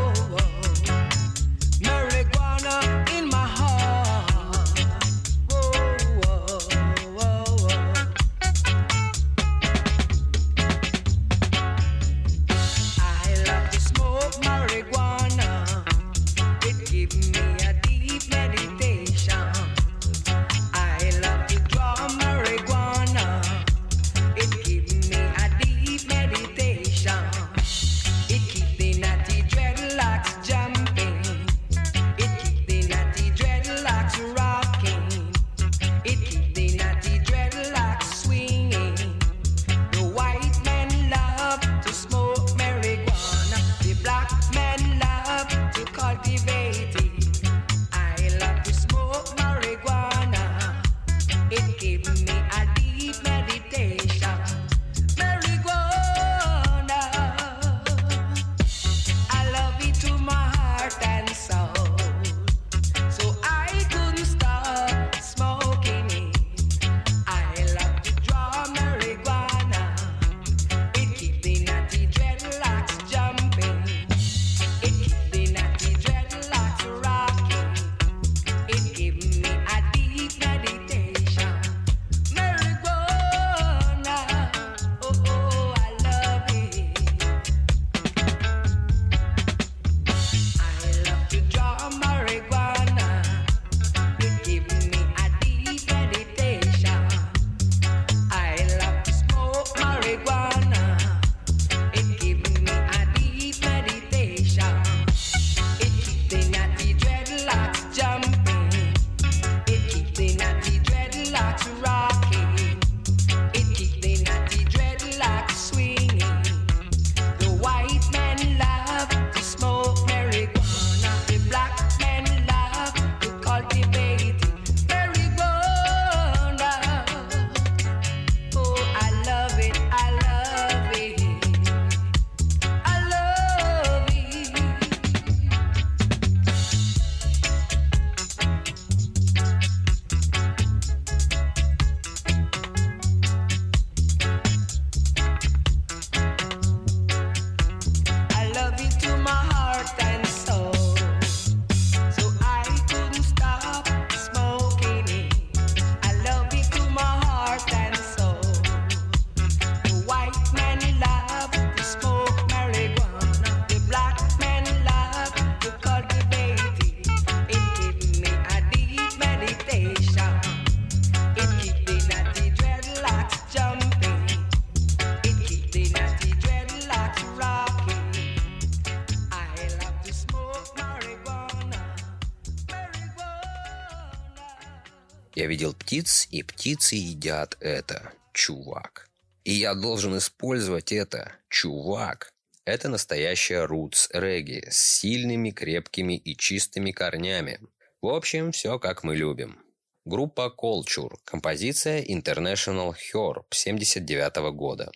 птиц, 185.87 186.27
и 186.31 186.43
птицы 186.43 186.97
едят 186.97 187.55
это, 187.61 188.11
чувак. 188.33 189.09
И 189.45 189.53
я 189.53 189.73
должен 189.73 190.17
использовать 190.17 190.91
это, 190.91 191.31
чувак. 191.49 192.33
Это 192.65 192.89
настоящая 192.89 193.65
рутс 193.65 194.09
регги 194.11 194.67
с 194.69 194.75
сильными, 194.75 195.51
крепкими 195.51 196.17
и 196.17 196.35
чистыми 196.35 196.91
корнями. 196.91 197.61
В 198.01 198.07
общем, 198.07 198.51
все 198.51 198.79
как 198.79 199.05
мы 199.05 199.15
любим. 199.15 199.59
Группа 200.03 200.53
Culture. 200.61 201.15
Композиция 201.23 202.03
International 202.03 202.93
Herb 202.93 203.45
79 203.51 204.37
-го 204.37 204.51
года. 204.51 204.91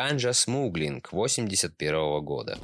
Ганджа 0.00 0.32
Смуглинг 0.32 1.12
81 1.12 2.24
года. 2.24 2.58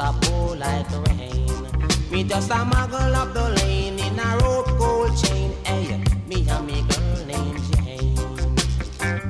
a 0.00 0.12
pour 0.20 0.56
like 0.56 0.90
rain. 1.08 1.46
Me 2.10 2.22
just 2.24 2.50
a 2.50 2.54
muggle 2.54 3.14
up 3.14 3.32
the 3.34 3.48
lane 3.56 3.98
in 3.98 4.18
a 4.18 4.38
rope 4.38 4.66
gold 4.78 5.10
chain. 5.22 5.52
Hey, 5.64 6.00
me 6.28 6.46
and 6.48 6.66
me 6.66 6.82
girl 6.88 7.26
named 7.26 7.60
Jane. 7.72 8.14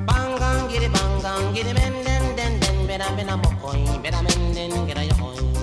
Bang 0.06 0.38
gang, 0.38 0.68
giddy 0.68 0.88
bang 0.88 1.22
gang, 1.22 1.54
giddy 1.54 1.72
ben 1.72 1.92
den 2.04 2.36
den 2.36 2.60
den, 2.60 2.86
beda 2.86 3.08
beda 3.16 3.36
mokoin, 3.36 4.02
beda 4.02 4.22
ben 4.26 4.54
den, 4.54 4.70
giddy 4.86 5.08
yoin. 5.08 5.54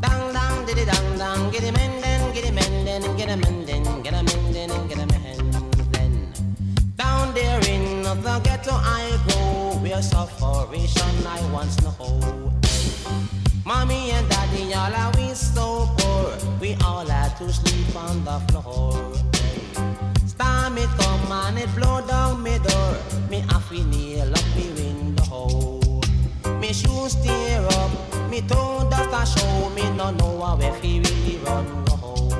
Dang 0.00 0.32
dang, 0.32 0.66
diddy 0.66 0.84
dang 0.84 1.18
dang, 1.18 1.50
giddy 1.50 1.70
men 1.70 2.00
den, 2.02 2.32
giddy 2.34 2.50
men 2.52 2.84
den, 2.84 3.02
giddy 3.16 3.36
men 3.36 3.66
den, 3.66 3.84
giddy 4.02 4.22
men 4.22 4.52
den, 4.52 4.88
giddy 4.88 5.06
men 5.06 5.52
den. 5.92 6.32
Down 6.96 7.34
there 7.34 7.60
in 7.68 8.02
the 8.02 8.40
ghetto 8.44 8.72
I 8.72 9.18
go, 9.28 9.78
where 9.80 10.02
sufferation 10.02 11.26
I 11.26 11.40
once 11.50 11.76
know. 11.80 12.52
Mommy 13.66 14.12
and 14.12 14.28
daddy 14.28 14.72
all 14.74 14.94
are 14.94 15.12
we 15.16 15.34
so 15.34 15.90
poor, 15.98 16.30
we 16.60 16.76
all 16.84 17.04
had 17.04 17.36
to 17.36 17.52
sleep 17.52 17.96
on 17.96 18.24
the 18.24 18.38
floor. 18.46 18.94
Storm 20.24 20.78
it 20.78 20.88
come 20.96 21.32
and 21.32 21.58
it 21.58 21.74
blow 21.74 22.00
down 22.06 22.44
me 22.44 22.60
door, 22.60 22.96
me 23.28 23.40
have 23.40 23.68
to 23.68 23.82
nail 23.82 24.30
up 24.30 24.46
me 24.54 24.70
window. 24.78 25.80
Me 26.60 26.72
shoes 26.72 27.16
tear 27.16 27.66
up, 27.82 27.90
me 28.30 28.40
toe 28.42 28.88
dust 28.88 29.34
a 29.34 29.40
show, 29.40 29.70
me 29.70 29.82
no 29.96 30.12
know 30.12 30.42
how 30.42 30.56
if 30.60 30.80
he 30.80 31.00
run 31.44 31.66
go. 31.86 32.30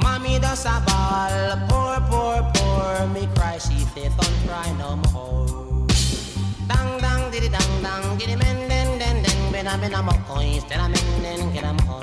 Mommy 0.00 0.38
does 0.38 0.64
a 0.64 0.80
ball, 0.86 1.58
poor, 1.68 1.98
poor, 2.08 2.52
poor, 2.54 3.08
me 3.08 3.26
cry, 3.34 3.58
she 3.58 3.84
faith 3.86 4.14
on 4.16 4.32
cry 4.46 4.70
no 4.78 4.94
more. 5.10 5.88
Dang, 6.68 7.00
dang, 7.00 7.32
diddy, 7.32 7.48
dang, 7.48 7.82
dang, 7.82 8.16
giddy, 8.16 8.36
men, 8.36 8.73
Get 9.64 9.72
a 9.72 9.78
min, 9.78 9.94
I'm 9.94 10.08
a 10.10 10.12
coin, 10.28 10.60
still 10.60 10.78
a 10.78 10.88
min, 10.90 11.22
then 11.22 11.52
get 11.54 11.64
a. 11.64 11.93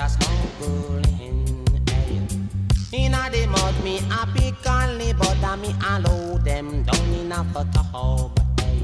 just 0.00 0.22
smuggling. 0.22 1.66
Hey. 1.88 3.04
Inna 3.04 3.28
the 3.30 3.46
mud, 3.46 3.84
me 3.84 3.98
a 3.98 4.26
pick 4.34 4.66
and 4.66 4.98
the 5.00 5.12
butter, 5.12 5.56
me 5.58 5.74
a 5.88 6.00
load 6.00 6.44
them 6.44 6.82
down 6.84 7.14
in 7.14 7.32
a. 7.32 7.44
Hey. 8.60 8.80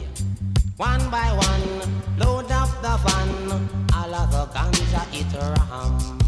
One 0.76 1.10
by 1.10 1.28
one, 1.48 2.18
load 2.18 2.50
up 2.50 2.70
the 2.82 2.94
van, 3.04 3.68
all 3.94 4.14
of 4.14 4.30
the 4.30 4.44
ganja 4.54 5.02
it 5.20 5.32
ram. 5.40 6.18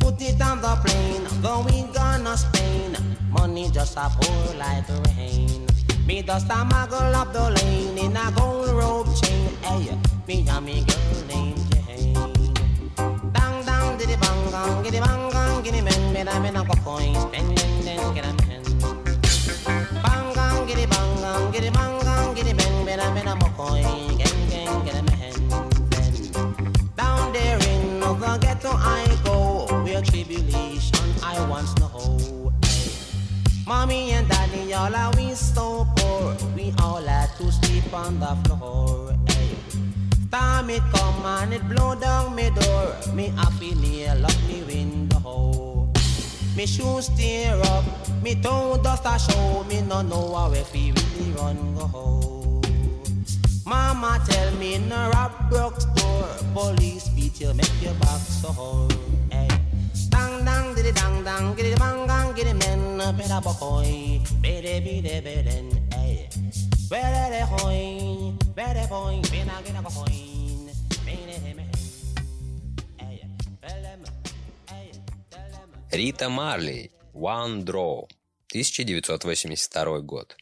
Put 0.00 0.20
it 0.20 0.42
on 0.42 0.60
the 0.60 0.74
plane, 0.82 1.26
going 1.40 1.92
gonna 1.92 2.36
Spain. 2.36 2.96
Money 3.30 3.70
just 3.70 3.96
a 3.96 4.10
pour 4.18 4.54
like 4.56 4.88
rain. 5.06 5.66
Me 6.06 6.22
just 6.22 6.50
a 6.50 6.58
muggle 6.70 7.14
up 7.14 7.32
the 7.32 7.50
lane 7.56 7.98
in 7.98 8.16
a 8.16 8.32
gold 8.36 8.70
rope 8.70 9.06
chain. 9.22 9.48
Hey, 9.62 9.96
me 10.26 10.46
and 10.48 10.66
me 10.66 10.84
girl 10.84 11.26
named 11.28 11.53
gang, 14.54 14.82
giddy 14.84 15.00
bang 15.00 15.30
gang, 15.30 15.62
giddy 15.64 15.80
men, 15.80 16.12
men 16.12 16.28
a 16.28 16.40
men 16.40 16.56
a 16.56 16.62
go 16.64 16.74
coin, 16.84 17.14
spend 17.22 17.56
den 17.86 18.14
get 18.14 18.24
a 18.24 18.32
men. 18.46 18.62
Bang 20.04 20.28
gang, 20.36 20.66
giddy 20.68 20.86
bang 20.86 21.12
gang, 21.22 21.52
giddy 21.52 21.70
bang 21.76 21.96
gang, 22.06 22.34
giddy 22.36 22.52
men, 22.54 22.74
men 22.86 23.00
a 23.00 23.06
men 23.14 23.28
a 23.28 23.34
mo 23.34 23.48
coin, 23.56 24.16
get 24.18 24.96
a 25.00 25.02
men. 25.10 25.34
Down 26.96 27.32
there 27.32 27.58
in 27.72 28.00
the 28.00 28.38
ghetto 28.40 28.70
I 28.70 29.18
go, 29.24 29.66
where 29.84 30.02
tribulation 30.02 31.08
I 31.22 31.34
once 31.48 31.74
know. 31.80 32.52
Mommy 33.66 34.12
and 34.12 34.28
daddy, 34.28 34.72
all 34.72 34.94
are 34.94 35.12
we 35.16 35.34
so 35.34 35.86
poor. 35.96 36.36
We 36.54 36.72
all 36.78 37.02
had 37.02 37.30
to 37.38 37.50
sleep 37.50 37.92
on 37.92 38.20
the 38.20 38.32
floor. 38.44 39.23
Hey. 40.34 40.40
Storm 40.40 40.70
it 40.70 40.82
come 40.92 41.26
and 41.26 41.54
it 41.54 41.68
blow 41.68 41.94
down 41.94 42.34
me 42.34 42.50
door. 42.50 43.14
Me 43.14 43.28
happy 43.36 43.74
nail 43.74 44.26
up 44.26 44.34
me 44.48 44.62
window. 44.66 45.88
Me 46.56 46.66
shoes 46.66 47.08
tear 47.16 47.60
up, 47.62 47.84
me 48.22 48.34
toe 48.34 48.80
dust 48.82 49.04
a 49.06 49.18
show. 49.18 49.64
Me 49.68 49.80
no 49.82 50.02
know 50.02 50.34
how 50.34 50.52
if 50.52 50.72
he 50.72 50.92
really 50.92 51.32
run 51.32 51.74
go. 51.74 52.60
Mama 53.66 54.20
tell 54.26 54.50
me 54.56 54.78
no 54.78 55.10
rob 55.14 55.32
broke 55.50 55.80
store. 55.80 56.28
Police 56.52 57.08
beat 57.10 57.40
you, 57.40 57.54
make 57.54 57.82
your 57.82 57.94
back 57.94 58.20
sore. 58.20 58.88
Hey. 59.30 59.48
Dang 60.10 60.44
dang 60.44 60.74
diddy 60.74 60.92
dang 60.92 61.24
dang, 61.24 61.54
giddy 61.54 61.74
bang 61.76 62.06
gang, 62.06 62.34
giddy 62.34 62.52
men, 62.52 62.98
better 63.16 63.40
boy, 63.40 64.20
bede 64.40 64.80
bede 64.84 65.22
beden, 65.22 65.66
hey. 65.92 66.28
Bede 66.90 67.30
de 67.30 67.42
hoin, 67.46 68.38
bede 68.54 68.86
boy, 68.88 69.20
bena 69.30 69.54
gena 69.64 69.82
go 69.82 69.90
hoin, 69.90 70.23
Рита 75.96 76.28
Марли, 76.28 76.90
One 77.14 77.62
Draw, 77.62 78.08
1982 78.52 80.02
год. 80.02 80.34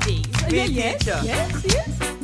holidays. 0.00 0.52
Me 0.52 0.66
yes, 0.66 1.04
teacher. 1.04 1.20
Yes, 1.24 1.64
yes. 1.66 2.18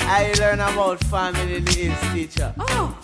I 0.00 0.32
learn 0.38 0.60
about 0.60 1.02
farming 1.04 1.50
in 1.50 1.64
the 1.64 2.10
teacher. 2.12 2.54
Oh. 2.58 2.98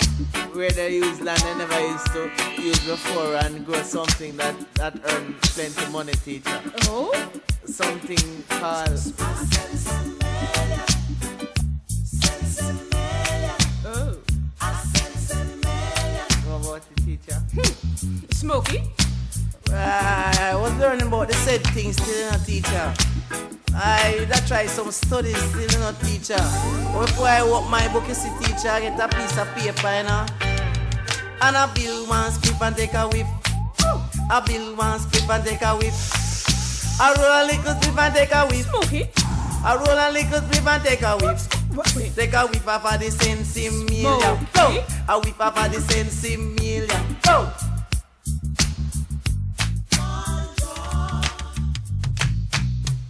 Where 0.53 0.71
they 0.71 0.95
use 0.95 1.21
land 1.21 1.41
they 1.41 1.55
never 1.57 1.81
used 1.81 2.07
to 2.13 2.31
use 2.63 2.87
before 2.87 3.35
and 3.37 3.67
grow 3.67 3.83
something 3.83 4.37
that, 4.37 4.55
that 4.75 4.99
earns 5.11 5.55
plenty 5.55 5.93
money, 5.93 6.13
teacher. 6.13 6.61
Oh. 6.85 7.13
Something 7.65 8.45
called 8.49 8.99
some 24.75 24.91
studies, 24.91 25.37
still 25.37 25.61
you 25.61 25.79
know, 25.79 25.95
teacher. 26.03 26.43
Before 26.99 27.29
I 27.29 27.47
walk 27.47 27.71
my 27.71 27.87
book, 27.93 28.09
you 28.09 28.15
see, 28.15 28.31
teacher, 28.41 28.71
I 28.71 28.81
get 28.81 28.99
a 28.99 29.07
piece 29.07 29.39
of 29.39 29.47
paper, 29.55 29.95
you 29.95 30.03
know. 30.03 30.27
And 31.43 31.57
I 31.57 31.73
build 31.73 32.09
one 32.09 32.33
skip 32.33 32.61
and 32.61 32.77
take 32.77 32.95
a 32.95 33.07
whip. 33.07 33.27
I 34.29 34.41
build 34.45 34.77
one 34.77 34.99
skip 34.99 35.31
and 35.31 35.45
take 35.45 35.63
a 35.63 35.77
whip. 35.77 35.95
I 36.99 37.15
roll 37.15 37.35
a 37.39 37.43
little 37.47 37.81
skip 37.81 37.99
and 37.99 38.15
take 38.15 38.33
a 38.33 38.47
whip. 38.47 38.67
Smokey. 38.67 39.09
I 39.63 39.77
roll 39.77 39.95
a 39.95 40.11
little 40.11 40.41
skip 40.43 40.67
and 40.67 40.83
take 40.83 41.03
a 41.03 41.17
whip. 41.23 41.39
Take 42.17 42.33
a 42.35 42.47
whip 42.47 42.67
off 42.67 42.85
of 42.85 43.01
the 43.01 43.07
sensimilla. 43.07 44.39
Go. 44.55 44.85
A 45.09 45.21
whip 45.21 45.41
off 45.41 45.57
of 45.57 45.73
the 45.73 45.79
sensimilla. 45.79 46.99
Go. 47.23 47.53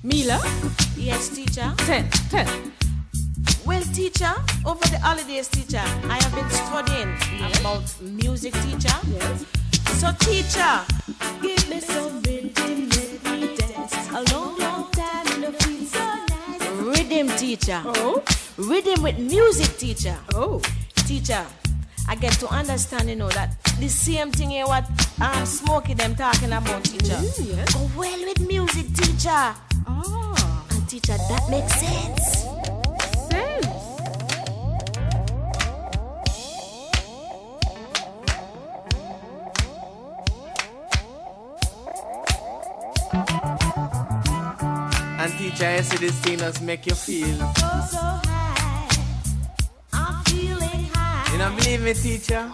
Mila? 0.03 0.84
Yes, 1.05 1.29
teacher. 1.29 1.71
Ten, 1.85 2.09
ten. 2.31 2.73
Well, 3.67 3.83
teacher, 3.93 4.33
over 4.65 4.89
the 4.89 4.99
holidays, 5.01 5.49
teacher, 5.49 5.83
I 6.09 6.17
have 6.23 6.35
been 6.35 6.49
studying 6.49 7.15
yes. 7.39 7.61
about 7.61 8.01
music, 8.01 8.55
teacher. 8.55 8.97
Yes. 9.13 9.45
So, 10.01 10.13
teacher, 10.21 10.81
give 11.43 11.69
me 11.69 11.81
some 11.81 12.23
rhythm, 12.23 12.89
let 12.89 13.39
me 13.39 13.55
dance. 13.55 14.11
A 14.13 14.35
long, 14.35 14.59
long 14.59 14.91
time 14.93 15.27
in 15.35 15.41
the 15.43 15.53
field, 15.53 15.89
so 15.89 16.01
nice. 16.01 16.99
Rhythm, 16.99 17.29
teacher. 17.37 17.83
Oh. 17.85 18.25
Rhythm 18.57 19.03
with 19.03 19.19
music, 19.19 19.77
teacher. 19.77 20.17
Oh. 20.33 20.63
Teacher, 21.07 21.45
I 22.09 22.15
get 22.15 22.33
to 22.41 22.49
understand, 22.49 23.11
you 23.11 23.17
know, 23.17 23.29
that 23.29 23.59
the 23.79 23.89
same 23.89 24.31
thing 24.31 24.53
here 24.53 24.67
what 24.67 24.89
um, 24.89 24.97
I'm 25.21 25.45
smoking 25.45 25.99
them 25.99 26.17
talking 26.17 26.51
about, 26.53 26.83
teacher. 26.85 27.13
Mm, 27.13 27.57
yes. 27.57 27.75
Go 27.75 27.91
well 27.95 28.21
with 28.25 28.41
music, 28.49 28.87
teacher. 28.95 29.55
Oh. 29.87 30.34
Teacher, 30.95 31.19
that 31.29 31.51
makes 31.51 31.75
sense. 31.75 32.47
Sense. 33.27 33.67
And 45.19 45.33
teacher, 45.37 45.77
you 45.77 45.83
see 45.83 45.97
this 45.97 46.17
thing 46.21 46.39
does 46.39 46.61
make 46.61 46.87
you 46.87 46.95
feel. 46.95 47.39
So, 47.39 47.67
so 47.91 47.99
high. 47.99 48.89
I'm 49.93 50.25
feeling 50.27 50.85
high. 50.95 51.33
You 51.33 51.39
don't 51.39 51.57
believe 51.57 51.83
me, 51.83 51.95
teacher? 51.95 52.53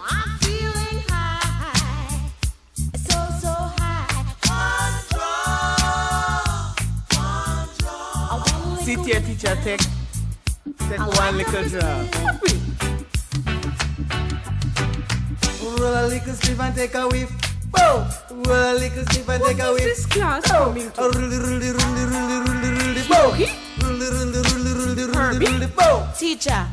Sit 8.91 9.05
here, 9.05 9.21
teacher, 9.21 9.55
take, 9.63 9.79
take 10.89 10.99
one 10.99 11.37
little 11.37 11.63
drop. 11.69 12.05
Roll 15.79 15.95
a 15.95 16.07
little 16.07 16.33
spliff 16.33 16.59
and 16.59 16.75
take 16.75 16.93
a 16.95 17.07
whiff. 17.07 17.31
Boom! 17.71 18.43
Roll 18.43 18.51
a 18.51 18.73
little 18.73 19.05
spliff 19.05 19.29
and 19.29 19.41
What 19.41 19.47
take 19.55 19.59
a 19.59 19.67
is 19.69 19.73
whiff. 19.75 19.83
this 19.85 20.05
class 20.07 20.43
Boom! 20.51 20.57
coming 20.57 20.91
to? 20.91 21.01
Boom! 23.07 23.31
Rully, 25.39 25.67
boom! 25.67 26.07
Teacher, 26.17 26.67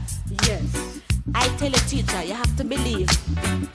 Yes. 0.44 1.00
I 1.36 1.46
tell 1.56 1.70
you, 1.70 1.78
teacher, 1.86 2.22
you 2.24 2.34
have 2.34 2.56
to 2.56 2.64
believe. 2.64 3.08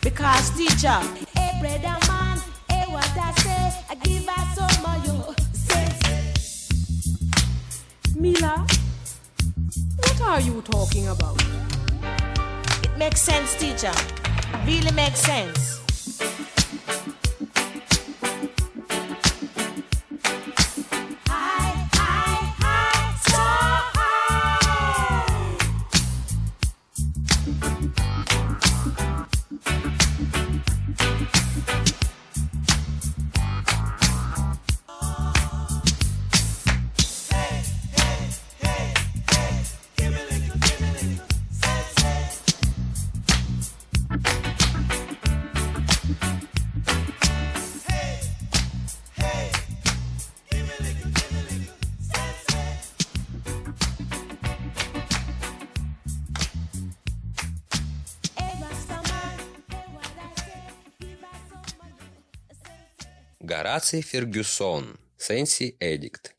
Because, 0.01 0.49
teacher, 0.57 0.99
hey, 1.37 1.59
brother 1.61 1.97
man, 2.07 2.39
hey, 2.69 2.91
what 2.91 3.09
I 3.17 3.31
say, 3.37 3.83
I 3.89 3.95
give 4.03 4.27
us 4.27 4.55
some 4.55 4.85
of 4.85 5.02
Mila, 8.15 8.65
what 9.97 10.21
are 10.21 10.39
you 10.39 10.61
talking 10.61 11.07
about? 11.07 11.41
It 12.83 12.95
makes 12.97 13.21
sense, 13.21 13.55
teacher. 13.55 13.91
Really 14.65 14.91
makes 14.91 15.19
sense. 15.19 15.79
Гораций 63.73 64.03
Фергюсон, 64.03 64.99
Сенси 65.17 65.77
Эдикт. 65.79 66.35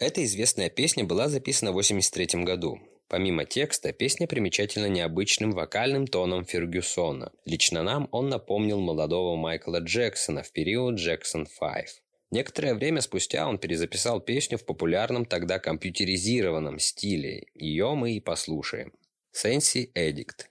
Эта 0.00 0.24
известная 0.24 0.68
песня 0.68 1.04
была 1.04 1.28
записана 1.28 1.70
в 1.70 1.78
1983 1.78 2.42
году. 2.42 2.80
Помимо 3.06 3.44
текста, 3.44 3.92
песня 3.92 4.26
примечательна 4.26 4.86
необычным 4.86 5.52
вокальным 5.52 6.08
тоном 6.08 6.44
Фергюсона. 6.44 7.30
Лично 7.44 7.84
нам 7.84 8.08
он 8.10 8.30
напомнил 8.30 8.80
молодого 8.80 9.36
Майкла 9.36 9.78
Джексона 9.78 10.42
в 10.42 10.50
период 10.50 10.96
Джексон 10.96 11.46
5. 11.46 12.02
Некоторое 12.32 12.74
время 12.74 13.00
спустя 13.00 13.46
он 13.46 13.58
перезаписал 13.58 14.20
песню 14.20 14.58
в 14.58 14.66
популярном 14.66 15.24
тогда 15.24 15.60
компьютеризированном 15.60 16.80
стиле. 16.80 17.46
Ее 17.54 17.94
мы 17.94 18.14
и 18.14 18.20
послушаем. 18.20 18.92
Сенси 19.30 19.92
Эдикт. 19.94 20.50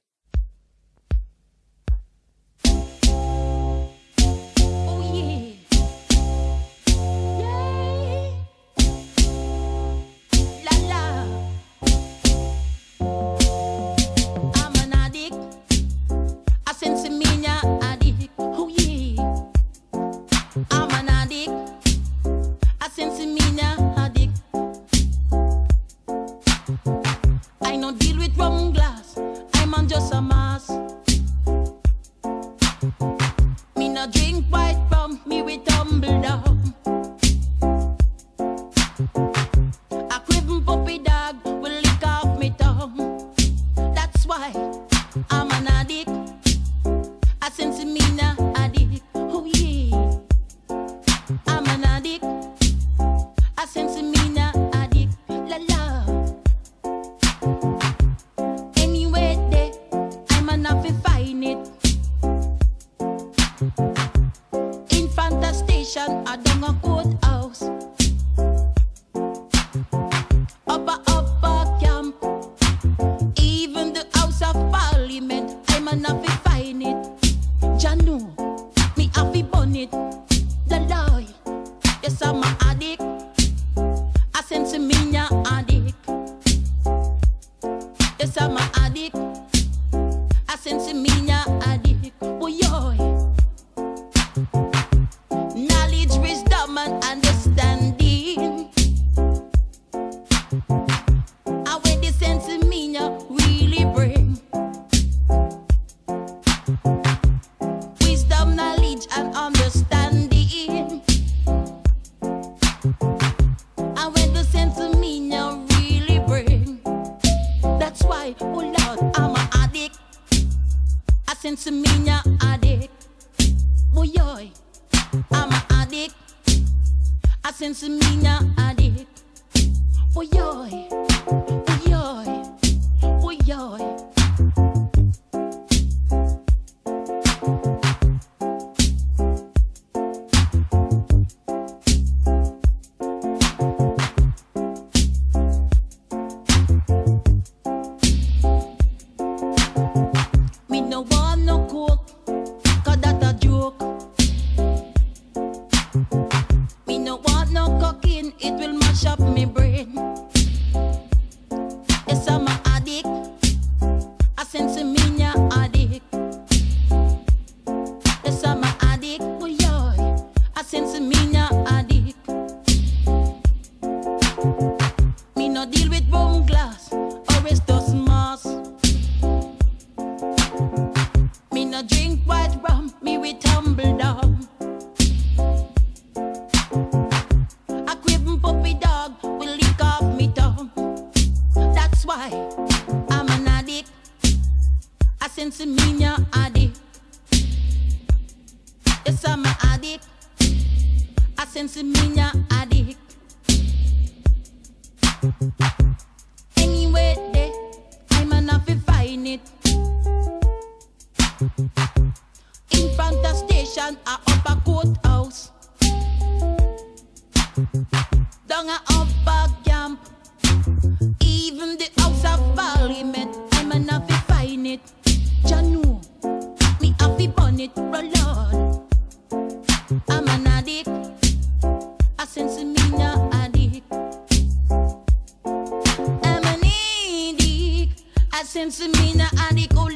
Сенсемина, 238.53 239.29
а 239.39 239.53
Николай. 239.53 239.95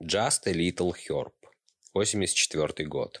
Just 0.00 0.46
a 0.46 0.52
Little 0.52 0.92
Herb, 0.92 1.32
84 1.96 2.86
год. 2.86 3.18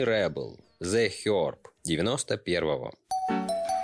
Johnny 0.00 0.12
Rebel, 0.12 0.58
The 0.80 1.10
Herb, 1.26 1.58
91-го. 1.86 2.90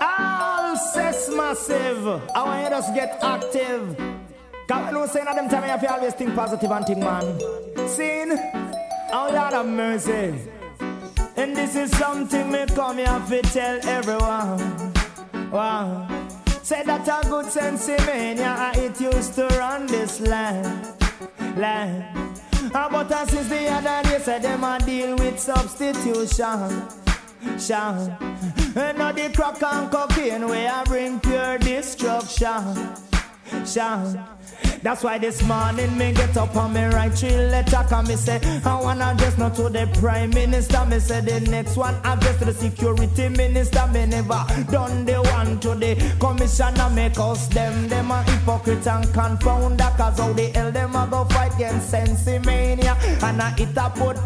All 0.01 0.77
says 0.77 1.31
massive, 1.35 2.07
our 2.35 2.57
haters 2.57 2.87
get 2.95 3.19
active. 3.23 3.97
Come 4.67 4.89
and 4.89 4.97
listen 4.97 5.27
to 5.27 5.35
them 5.35 5.49
time 5.49 5.65
if 5.65 5.83
you 5.83 5.89
always 5.89 6.15
think 6.15 6.35
positive 6.35 6.71
and 6.71 6.87
think 6.87 6.99
man. 7.01 7.39
Sin, 7.89 8.33
oh 9.13 9.31
Lord 9.33 9.53
of 9.53 9.67
mercy. 9.67 10.35
And 11.37 11.55
this 11.55 11.77
is 11.77 11.91
something 11.99 12.51
me 12.51 12.65
come 12.67 12.97
here 12.97 13.23
to 13.29 13.43
tell 13.43 13.79
everyone. 13.87 14.93
Wow. 15.51 16.09
Say 16.63 16.83
that 16.85 17.07
a 17.07 17.29
good 17.29 17.47
sense 17.47 17.89
in 17.89 18.07
me, 18.07 18.41
yeah, 18.41 18.77
it 18.77 18.99
used 19.01 19.35
to 19.35 19.47
run 19.59 19.87
this 19.87 20.21
land, 20.21 20.95
land. 21.59 22.16
Ah, 22.79 22.89
But 22.93 23.11
uh, 23.11 23.25
since 23.25 23.49
the 23.49 23.69
other 23.69 24.07
day, 24.07 24.19
said 24.19 24.43
them 24.43 24.63
a 24.63 24.79
deal 24.79 25.17
with 25.17 25.41
substitution. 25.41 26.83
Sean. 27.59 28.17
And 28.77 28.99
now 28.99 29.13
the 29.13 29.33
crack 29.35 29.63
and 29.63 29.91
cocaine 29.91 30.47
where 30.47 30.71
I 30.71 30.85
bring 30.85 31.19
pure 31.19 31.57
destruction. 31.57 32.95
Sean. 33.65 34.23
That's 34.83 35.03
why 35.03 35.19
this 35.19 35.43
morning 35.43 35.97
me 35.97 36.13
get 36.13 36.37
up 36.37 36.55
on 36.57 36.73
me 36.73 36.85
write 36.87 37.15
three 37.15 37.31
letter 37.31 37.85
Cause 37.89 38.09
me 38.09 38.17
say 38.17 38.41
I 38.65 38.81
wanna 38.81 39.07
address 39.07 39.39
not 39.39 39.55
to 39.57 39.69
the 39.69 39.89
prime 40.01 40.31
minister. 40.31 40.85
Me 40.87 40.99
say 40.99 41.21
the 41.21 41.41
next 41.51 41.77
one 41.77 41.95
address 42.05 42.39
to 42.39 42.47
the 42.47 42.55
security 42.55 43.29
minister. 43.29 43.87
Me 43.93 44.07
never 44.07 44.45
done 44.71 45.05
the 45.05 45.23
one 45.23 45.59
to 45.61 45.75
the 45.75 45.95
commissioner. 46.21 46.91
Make 46.91 47.19
us 47.19 47.49
them, 47.49 47.89
them 47.89 48.11
a 48.11 48.23
hypocrite 48.23 48.87
and 48.87 49.05
confounder 49.07 49.97
Cause 49.97 50.19
how 50.19 50.33
the 50.33 50.47
hell 50.51 50.71
them 50.73 50.95
a 50.95 51.07
go 51.11 51.25
fight 51.25 51.55
against 51.55 51.93
sensimania 51.93 52.97
And 53.23 53.43
I 53.43 53.55
it 53.59 53.77
a 53.77 53.91
put 53.91 54.17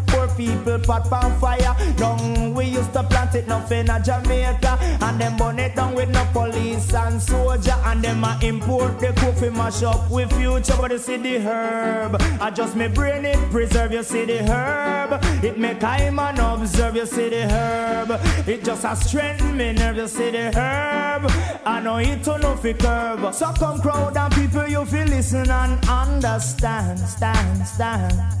people 0.45 0.79
pot 0.79 1.11
on 1.11 1.39
fire. 1.39 1.75
Down 1.97 2.53
we 2.53 2.65
used 2.65 2.93
to 2.93 3.03
plant 3.03 3.35
it 3.35 3.47
nothing 3.47 3.87
in 3.87 4.03
Jamaica. 4.03 4.77
And 5.01 5.19
them 5.19 5.37
burn 5.37 5.59
it 5.59 5.75
down 5.75 5.95
with 5.95 6.09
no 6.09 6.25
police 6.33 6.93
and 6.93 7.21
soldier. 7.21 7.75
And 7.85 8.01
them 8.01 8.23
a 8.23 8.39
import 8.41 8.99
the 8.99 9.13
coffee 9.13 9.49
mash 9.49 9.83
up 9.83 10.09
with 10.09 10.31
future 10.33 10.75
But 10.79 10.91
you 10.91 10.97
see 10.97 11.17
the 11.17 11.39
herb. 11.39 12.15
I 12.41 12.49
just 12.51 12.75
me 12.75 12.87
brain 12.87 13.25
it 13.25 13.39
preserve 13.51 13.91
you 13.91 14.03
see 14.03 14.25
the 14.25 14.39
herb. 14.43 15.19
It 15.43 15.57
make 15.57 15.83
I 15.83 16.09
man 16.09 16.39
observe 16.39 16.95
you 16.95 17.05
see 17.05 17.29
the 17.29 17.43
herb. 17.49 18.09
It 18.47 18.63
just 18.63 18.85
a 18.85 18.95
strengthen 18.95 19.57
me 19.57 19.73
nerve 19.73 19.97
you 19.97 20.07
see 20.07 20.31
the 20.31 20.51
herb. 20.57 21.23
I 21.65 21.79
know 21.81 21.97
it 21.97 22.23
to 22.23 22.37
no 22.39 22.55
fi 22.55 22.73
curb. 22.73 23.33
So 23.33 23.51
come 23.53 23.79
crowd 23.81 24.17
and 24.17 24.33
people 24.33 24.67
you 24.67 24.85
feel 24.85 25.05
listen 25.05 25.49
and 25.49 25.83
understand 25.87 26.99
Stand, 26.99 27.67
stand 27.67 28.40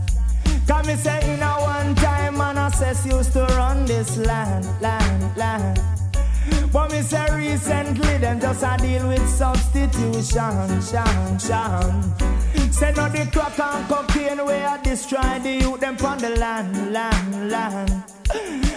Come 0.71 0.87
me 0.87 0.95
say 0.95 1.33
in 1.33 1.41
a 1.41 1.51
one 1.59 1.93
time 1.95 2.37
man 2.37 2.57
assess 2.57 3.05
used 3.05 3.33
to 3.33 3.43
run 3.57 3.85
this 3.85 4.15
land, 4.15 4.65
land, 4.79 5.35
land. 5.35 5.81
But 6.71 6.93
me 6.93 7.01
say 7.01 7.27
recently 7.35 8.17
them 8.19 8.39
just 8.39 8.63
a 8.63 8.77
deal 8.77 9.05
with 9.09 9.27
substitution, 9.27 10.23
shan, 10.81 11.39
shan. 11.39 12.03
Say 12.71 12.93
no 12.95 13.09
the 13.09 13.29
crack 13.33 13.59
and 13.59 13.85
cocaine 13.89 14.45
where 14.45 14.65
I 14.65 14.81
destroy 14.81 15.39
the 15.43 15.57
youth 15.59 15.81
them 15.81 15.97
from 15.97 16.19
the 16.19 16.29
land, 16.37 16.93
land, 16.93 17.51
land. 17.51 18.20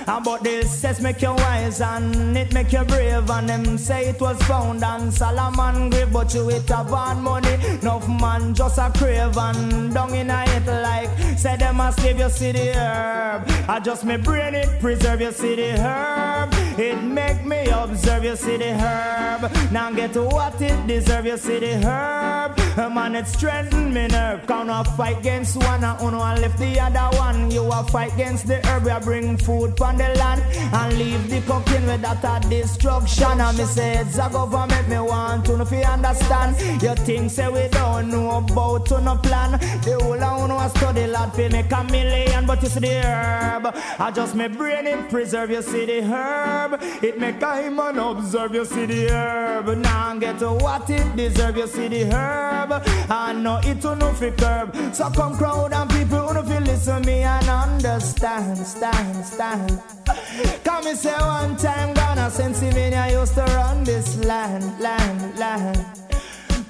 And 0.07 0.25
but 0.25 0.43
this 0.43 0.71
says 0.81 1.01
make 1.01 1.23
you 1.23 1.33
wise 1.33 1.81
and 1.81 2.37
it 2.37 2.53
make 2.53 2.73
you 2.73 2.85
brave. 2.85 3.31
And 3.31 3.49
them 3.49 3.79
say 3.79 4.09
it 4.11 4.21
was 4.21 4.41
found 4.43 4.85
on 4.85 5.11
Solomon 5.11 5.91
grave 5.91 6.13
but 6.13 6.35
you 6.35 6.51
it 6.51 6.69
have 6.69 6.93
on 6.93 7.23
money. 7.23 7.55
Enough 7.81 8.09
man 8.09 8.55
just 8.55 8.79
a 8.79 8.91
crave 8.91 9.37
and 9.37 9.95
down 9.95 10.15
in 10.15 10.31
a 10.31 10.45
it 10.49 10.67
like 10.67 11.39
say 11.39 11.57
them 11.57 11.81
a 11.81 11.93
slave 11.93 12.19
you 12.19 12.29
see 12.29 12.53
the 12.53 12.75
herb. 12.75 13.45
I 13.69 13.81
just 13.81 14.05
me 14.05 14.17
brain 14.17 14.55
it 14.55 14.81
preserve 14.81 15.21
you 15.21 15.33
see 15.33 15.57
the 15.57 15.79
herb. 15.81 16.53
It 16.79 17.03
make 17.03 17.45
me 17.45 17.69
observe 17.69 18.25
you 18.25 18.37
see 18.37 18.57
the 18.57 18.75
herb. 18.75 19.73
Now 19.73 19.91
get 19.91 20.17
what 20.17 20.61
it 20.61 20.87
deserve 20.87 21.27
you 21.27 21.39
see 21.39 21.61
the 21.61 21.77
herb. 21.77 22.59
Man 22.77 23.17
it 23.17 23.27
strengthen 23.27 23.95
me 23.95 24.09
nerve. 24.09 24.47
Count 24.47 24.69
a 24.71 24.85
fight 24.97 25.19
against 25.19 25.57
one 25.57 25.83
and 25.83 26.01
uno 26.03 26.21
and 26.21 26.41
left 26.43 26.59
the 26.59 26.79
other 26.79 27.17
one 27.17 27.51
you 27.51 27.65
a 27.73 27.85
fight 27.85 28.13
against 28.15 28.47
the 28.47 28.65
herb. 28.67 28.85
You 28.87 29.01
bring 29.01 29.37
food 29.45 29.77
from 29.77 29.99
the 29.99 30.09
land 30.15 30.43
and 30.73 30.99
leave 30.99 31.29
the 31.29 31.41
cooking 31.43 31.87
with 31.87 32.03
that 32.03 32.25
a 32.25 32.49
destruction. 32.49 33.41
And 33.41 33.59
me 33.59 33.65
say 33.65 33.99
it's 33.99 34.17
a 34.19 34.29
government 34.31 34.89
me 34.89 34.99
want 34.99 35.45
to 35.47 35.57
know 35.57 35.63
if 35.63 35.73
you 35.73 35.79
understand. 35.79 36.57
You 36.83 36.95
think 37.07 37.31
say 37.31 37.49
we 37.49 37.69
don't 37.69 38.11
know 38.11 38.39
about 38.39 38.87
to 38.87 39.01
no 39.01 39.17
plan. 39.17 39.53
The 39.83 39.99
whole 40.01 40.23
of 40.23 40.45
uno 40.45 40.59
a 40.59 40.69
study 40.71 41.07
lad 41.07 41.35
fi 41.35 41.49
make 41.49 41.73
a 41.73 41.85
million 41.85 42.47
but 42.47 42.63
you 42.63 42.69
see 42.69 42.81
the 42.81 43.03
herb. 43.03 43.75
I 43.99 44.11
just 44.11 44.35
me 44.35 44.49
brain 44.49 44.87
it 44.87 45.11
preserve 45.11 45.51
you 45.51 45.63
see 45.63 45.85
the 45.85 46.03
herb. 46.03 46.81
It 47.03 47.19
make 47.19 47.43
a 47.43 47.71
man 47.71 47.99
observe 47.99 48.55
you 48.55 48.65
see 48.65 48.87
the 48.87 49.11
herb. 49.11 49.77
Now 49.79 50.17
get 50.19 50.39
to 50.39 50.53
what 50.53 50.89
it 50.89 51.17
deserve 51.17 51.57
you 51.57 51.67
see 51.67 51.89
the 51.89 52.05
herb. 52.05 52.83
I 53.11 53.33
know 53.33 53.61
it 53.63 53.81
to 53.83 53.95
no 53.97 54.13
fi 54.15 54.31
curb. 54.31 54.75
So 54.95 55.11
come 55.11 55.37
crowd 55.37 55.73
and 55.73 55.91
people 55.91 56.29
who 56.29 56.43
fi 56.49 56.59
listen 56.61 57.03
me 57.03 57.23
and 57.23 57.49
understand 57.49 58.59
stand 58.59 58.67
stand 58.67 59.34
Come 59.37 60.85
me 60.85 60.95
say 60.95 61.13
one 61.13 61.57
time 61.57 61.93
Ghana 61.95 62.31
Pennsylvania 62.37 63.09
used 63.11 63.35
to 63.35 63.43
run 63.43 63.85
this 63.85 64.17
land 64.25 64.81
land 64.81 65.39
land 65.39 66.04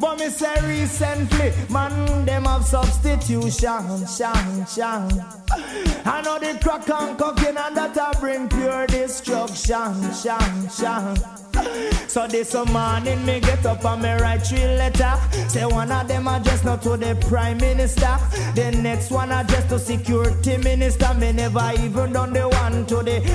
but 0.05 0.19
me 0.19 0.29
say 0.29 0.55
recently, 0.69 1.51
man, 1.71 2.27
them 2.27 2.45
have 2.45 2.67
substitution, 2.67 4.07
shan, 4.07 4.67
shan. 4.67 5.09
I 6.05 6.21
know 6.23 6.39
the 6.39 6.59
crack 6.63 6.91
and 6.91 7.19
cocaine 7.19 7.57
and 7.57 7.75
that 7.75 7.97
a 7.97 8.21
bring 8.21 8.47
pure 8.51 8.87
destruction, 8.87 10.13
shan, 10.13 10.69
shan. 10.69 11.17
So 12.09 12.27
this 12.27 12.55
morning 12.55 13.25
me 13.25 13.41
get 13.41 13.65
up 13.65 13.85
and 13.85 14.03
me 14.03 14.13
write 14.13 14.47
three 14.47 14.67
letter. 14.77 15.19
Say 15.49 15.65
one 15.65 15.91
of 15.91 16.07
them 16.07 16.29
address 16.29 16.65
not 16.65 16.83
to 16.83 16.97
the 16.97 17.17
prime 17.29 17.57
minister. 17.59 18.19
The 18.55 18.73
next 18.83 19.11
one 19.11 19.33
address 19.33 19.69
to 19.71 19.79
security 19.79 20.59
minister. 20.59 21.15
Me 21.15 21.33
never 21.33 21.73
even 21.79 22.13
done 22.13 22.33
the 22.33 22.49
one 22.49 22.85
to 22.87 22.97
the 22.97 23.34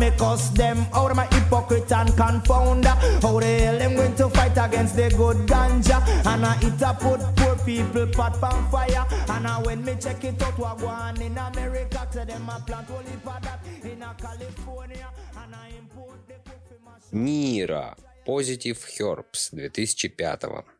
Me 0.00 0.10
cuss 0.10 0.50
them 0.50 0.84
out 0.92 1.10
of 1.10 1.16
my 1.16 1.24
hypocrite 1.26 1.90
and 1.90 2.10
confounder. 2.10 2.94
How 3.22 3.40
the 3.40 3.46
hell 3.46 3.78
them 3.78 3.96
going 3.96 4.14
to 4.16 4.28
fight 4.28 4.58
against 4.58 4.94
the 4.94 5.08
good 5.08 5.38
ganja? 5.48 6.02
And 6.26 6.44
I 6.44 6.54
it 6.60 6.82
a 6.82 6.92
put 6.92 7.20
poor 7.36 7.56
people 7.64 8.06
pot 8.08 8.42
on 8.42 8.70
fire. 8.70 9.06
And 9.30 9.46
I 9.46 9.62
when 9.62 9.82
me 9.82 9.96
check 9.98 10.22
it 10.22 10.42
out, 10.42 10.58
what 10.58 10.78
go 10.78 10.88
on 10.88 11.18
in 11.22 11.38
America. 11.38 12.06
Say 12.10 12.26
them 12.26 12.46
a 12.46 12.60
plant 12.60 12.90
only 12.90 13.10
for 13.24 13.38
that 13.40 13.60
in 13.84 14.02
a 14.02 14.14
California. 14.20 15.08
And 15.42 15.54
I 15.54 15.68
import 15.78 16.18
the 16.28 16.34
coffee 16.44 16.78
machine. 16.84 17.24
Мира. 17.24 17.96
Positive 18.26 18.84
Herbs 19.00 19.50
2005 19.50 20.64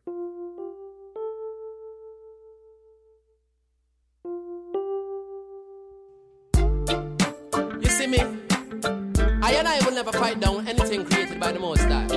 Never 10.04 10.18
fight 10.18 10.40
down 10.40 10.66
anything 10.66 11.04
created 11.04 11.38
by 11.38 11.52
the 11.52 11.60
Most 11.60 11.82
High. 11.82 12.08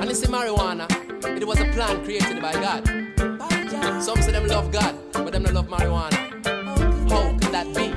And 0.00 0.08
you 0.08 0.14
see 0.14 0.26
marijuana, 0.26 0.86
it 1.36 1.46
was 1.46 1.60
a 1.60 1.66
plant 1.66 2.02
created 2.02 2.40
by 2.40 2.52
God. 2.52 4.02
Some 4.02 4.22
say 4.22 4.32
them 4.32 4.46
love 4.46 4.72
God, 4.72 4.94
but 5.12 5.30
them 5.30 5.42
don't 5.42 5.52
love 5.52 5.68
marijuana. 5.68 6.16
How 7.10 7.36
can 7.36 7.52
that 7.52 7.66
be? 7.76 7.92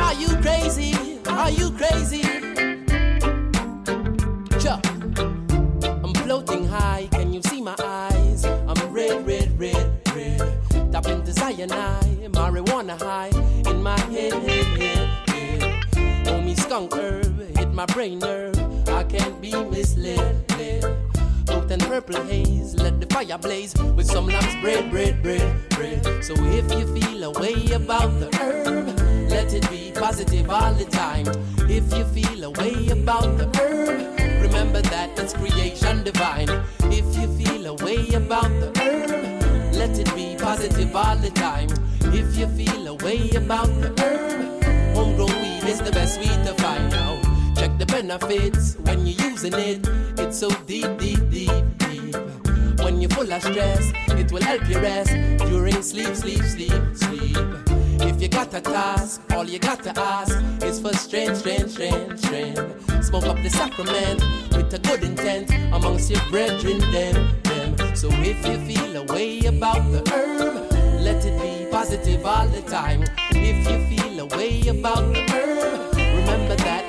Are 0.00 0.14
you 0.14 0.28
crazy? 0.42 1.20
Are 1.28 1.50
you 1.50 1.70
crazy? 1.70 2.22
Chuck, 4.58 4.84
I'm 6.02 6.14
floating 6.24 6.66
high, 6.66 7.06
can 7.12 7.32
you 7.32 7.42
see 7.42 7.62
my 7.62 7.76
eyes? 7.78 8.44
I'm 8.44 8.92
red, 8.92 9.24
red, 9.24 9.56
red, 9.56 9.86
red. 10.16 10.90
Tap 10.90 11.06
into 11.06 11.32
cyanide, 11.32 12.32
marijuana 12.32 13.00
high 13.00 13.30
in 13.70 13.80
my 13.80 14.00
head. 14.10 14.32
Homie 16.26 16.58
skunk 16.58 16.92
herb 16.94 17.29
my 17.80 17.86
brain 17.86 18.18
nerve. 18.18 18.58
I 18.90 19.04
can't 19.04 19.40
be 19.40 19.52
misled. 19.52 20.44
led. 20.58 20.84
Out 21.48 21.70
and 21.70 21.82
purple 21.84 22.22
haze, 22.24 22.74
let 22.74 23.00
the 23.00 23.06
fire 23.06 23.38
blaze 23.38 23.74
with 23.96 24.06
some 24.06 24.26
lamb's 24.26 24.54
bread, 24.60 24.90
bread, 24.90 25.22
bread, 25.22 25.48
bread. 25.70 26.04
So 26.22 26.34
if 26.58 26.66
you 26.76 26.84
feel 26.94 27.24
a 27.24 27.30
way 27.40 27.72
about 27.72 28.10
the 28.20 28.28
herb, 28.38 28.86
let 29.30 29.54
it 29.54 29.66
be 29.70 29.92
positive 29.94 30.50
all 30.50 30.74
the 30.74 30.84
time. 30.84 31.26
If 31.70 31.90
you 31.96 32.04
feel 32.16 32.44
a 32.44 32.50
way 32.50 32.90
about 32.90 33.38
the 33.38 33.48
herb, 33.58 34.42
remember 34.42 34.82
that 34.82 35.18
it's 35.18 35.32
creation 35.32 36.04
divine. 36.04 36.50
If 36.98 37.06
you 37.16 37.28
feel 37.38 37.64
a 37.64 37.74
way 37.82 38.12
about 38.12 38.52
the 38.60 38.70
herb, 38.78 39.72
let 39.72 39.98
it 39.98 40.14
be 40.14 40.36
positive 40.38 40.94
all 40.94 41.16
the 41.16 41.30
time. 41.30 41.70
If 42.12 42.36
you 42.36 42.46
feel 42.58 42.88
a 42.88 42.94
way 42.96 43.30
about 43.30 43.72
the 43.80 43.90
herb, 44.02 44.64
homegrown 44.94 45.34
weed 45.40 45.64
is 45.64 45.80
the 45.80 45.92
best 45.92 46.20
weed 46.20 46.40
to 46.44 46.52
find 46.62 46.92
out. 46.92 47.19
Check 47.60 47.76
the 47.76 47.84
benefits 47.84 48.76
when 48.84 49.06
you're 49.06 49.20
using 49.28 49.52
it. 49.52 49.86
It's 50.18 50.38
so 50.38 50.48
deep, 50.64 50.96
deep, 50.96 51.20
deep, 51.28 51.64
deep. 51.76 52.16
When 52.82 53.02
you're 53.02 53.10
full 53.10 53.30
of 53.30 53.42
stress, 53.42 53.92
it 54.18 54.32
will 54.32 54.40
help 54.40 54.66
you 54.66 54.78
rest 54.78 55.12
during 55.40 55.82
sleep, 55.82 56.14
sleep, 56.16 56.42
sleep, 56.42 56.72
sleep. 56.94 57.36
If 58.00 58.22
you 58.22 58.28
got 58.28 58.54
a 58.54 58.62
task, 58.62 59.20
all 59.32 59.44
you 59.44 59.58
got 59.58 59.82
to 59.82 59.92
ask 60.00 60.42
is 60.64 60.80
for 60.80 60.94
strength, 60.94 61.36
strength, 61.40 61.72
strength, 61.72 62.24
strength. 62.24 63.04
Smoke 63.04 63.26
up 63.26 63.36
the 63.42 63.50
sacrament 63.50 64.24
with 64.56 64.72
a 64.72 64.78
good 64.78 65.04
intent 65.04 65.50
amongst 65.74 66.10
your 66.10 66.24
brethren, 66.30 66.78
them, 66.92 67.36
them. 67.42 67.94
So 67.94 68.08
if 68.10 68.38
you 68.46 68.56
feel 68.64 68.96
a 68.96 69.04
way 69.12 69.44
about 69.44 69.82
the 69.92 70.00
herb, 70.10 70.72
let 71.02 71.22
it 71.26 71.38
be 71.38 71.70
positive 71.70 72.24
all 72.24 72.48
the 72.48 72.62
time. 72.62 73.04
If 73.32 73.68
you 73.68 73.98
feel 73.98 74.20
a 74.20 74.26
way 74.34 74.66
about 74.68 75.12
the 75.12 75.20
herb, 75.30 75.94
remember 75.94 76.56
that 76.56 76.79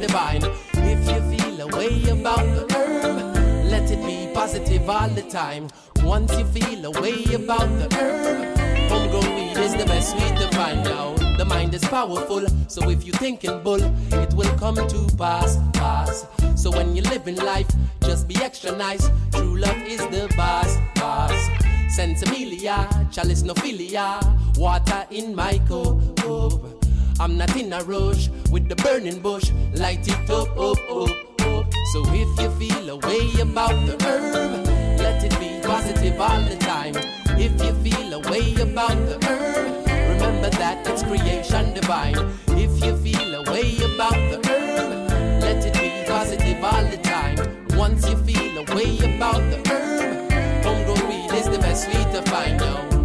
divine. 0.00 0.42
If 0.72 1.00
you 1.08 1.38
feel 1.38 1.60
a 1.60 1.66
way 1.76 2.08
about 2.08 2.46
the 2.56 2.64
herb, 2.74 3.34
let 3.70 3.90
it 3.90 4.04
be 4.04 4.32
positive 4.32 4.88
all 4.88 5.08
the 5.08 5.22
time. 5.22 5.68
Once 6.02 6.36
you 6.38 6.44
feel 6.46 6.86
a 6.86 6.90
way 7.00 7.22
about 7.34 7.68
the 7.78 7.88
herb, 7.96 8.58
homegrown 8.88 9.34
weed 9.34 9.56
is 9.58 9.76
the 9.76 9.84
best 9.84 10.16
way 10.16 10.30
to 10.38 10.48
find 10.56 10.86
out. 10.88 11.18
The 11.36 11.44
mind 11.44 11.74
is 11.74 11.84
powerful, 11.84 12.46
so 12.68 12.88
if 12.88 13.06
you 13.06 13.12
thinking 13.12 13.62
bull, 13.62 13.82
it 14.12 14.32
will 14.34 14.52
come 14.58 14.76
to 14.76 15.16
pass, 15.16 15.58
pass. 15.74 16.26
So 16.56 16.70
when 16.70 16.96
you're 16.96 17.10
living 17.10 17.36
life, 17.36 17.68
just 18.00 18.26
be 18.26 18.36
extra 18.36 18.72
nice. 18.72 19.10
True 19.32 19.58
love 19.58 19.82
is 19.82 20.00
the 20.08 20.32
boss, 20.36 20.78
boss. 20.96 21.48
Sensimilia, 21.94 22.88
chalice 23.12 23.42
no 23.42 23.54
philia, 23.54 24.20
water 24.56 25.06
in 25.10 25.34
my 25.34 25.58
cup. 25.68 26.79
I'm 27.20 27.36
not 27.36 27.54
in 27.54 27.70
a 27.74 27.84
rush 27.84 28.30
with 28.50 28.66
the 28.70 28.76
burning 28.76 29.20
bush, 29.20 29.52
light 29.74 30.08
it 30.08 30.30
up, 30.30 30.48
up, 30.56 30.78
up, 30.90 31.40
up. 31.42 31.66
So 31.92 32.02
if 32.06 32.40
you 32.40 32.50
feel 32.52 32.88
a 32.88 32.96
way 32.96 33.42
about 33.42 33.76
the 33.84 33.94
herb, 34.02 34.66
let 34.98 35.22
it 35.22 35.38
be 35.38 35.60
positive 35.62 36.18
all 36.18 36.40
the 36.40 36.56
time. 36.56 36.96
If 37.38 37.52
you 37.62 37.74
feel 37.84 38.14
a 38.14 38.20
way 38.30 38.54
about 38.54 38.96
the 39.04 39.18
herb, 39.28 39.86
remember 39.86 40.48
that 40.48 40.88
it's 40.88 41.02
creation 41.02 41.74
divine. 41.74 42.16
If 42.56 42.82
you 42.82 42.96
feel 42.96 43.34
a 43.34 43.52
way 43.52 43.76
about 43.84 44.16
the 44.32 44.40
herb, 44.48 45.42
let 45.42 45.62
it 45.66 45.74
be 45.74 46.10
positive 46.10 46.64
all 46.64 46.84
the 46.84 46.96
time. 47.02 47.36
Once 47.76 48.08
you 48.08 48.16
feel 48.24 48.56
a 48.56 48.74
way 48.74 48.96
about 49.14 49.42
the 49.50 49.60
herb, 49.68 50.64
homegrown 50.64 51.06
weed 51.06 51.38
is 51.38 51.50
the 51.50 51.58
best 51.58 51.86
way 51.88 52.02
to 52.14 52.22
find 52.30 52.62
out. 52.62 52.99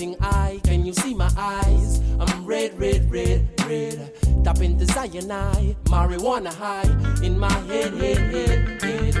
I'm 0.00 0.14
high, 0.14 0.60
can 0.64 0.86
you 0.86 0.94
see 0.94 1.12
my 1.12 1.30
eyes? 1.36 2.00
I'm 2.18 2.46
red, 2.46 2.78
red, 2.80 3.10
red, 3.12 3.46
red. 3.66 4.14
Tap 4.42 4.60
into 4.62 4.86
cyanide, 4.86 5.76
marijuana 5.84 6.50
high 6.54 6.88
in 7.22 7.38
my 7.38 7.52
head, 7.68 7.92
head, 7.92 8.16
head, 8.16 8.82
head. 8.82 9.14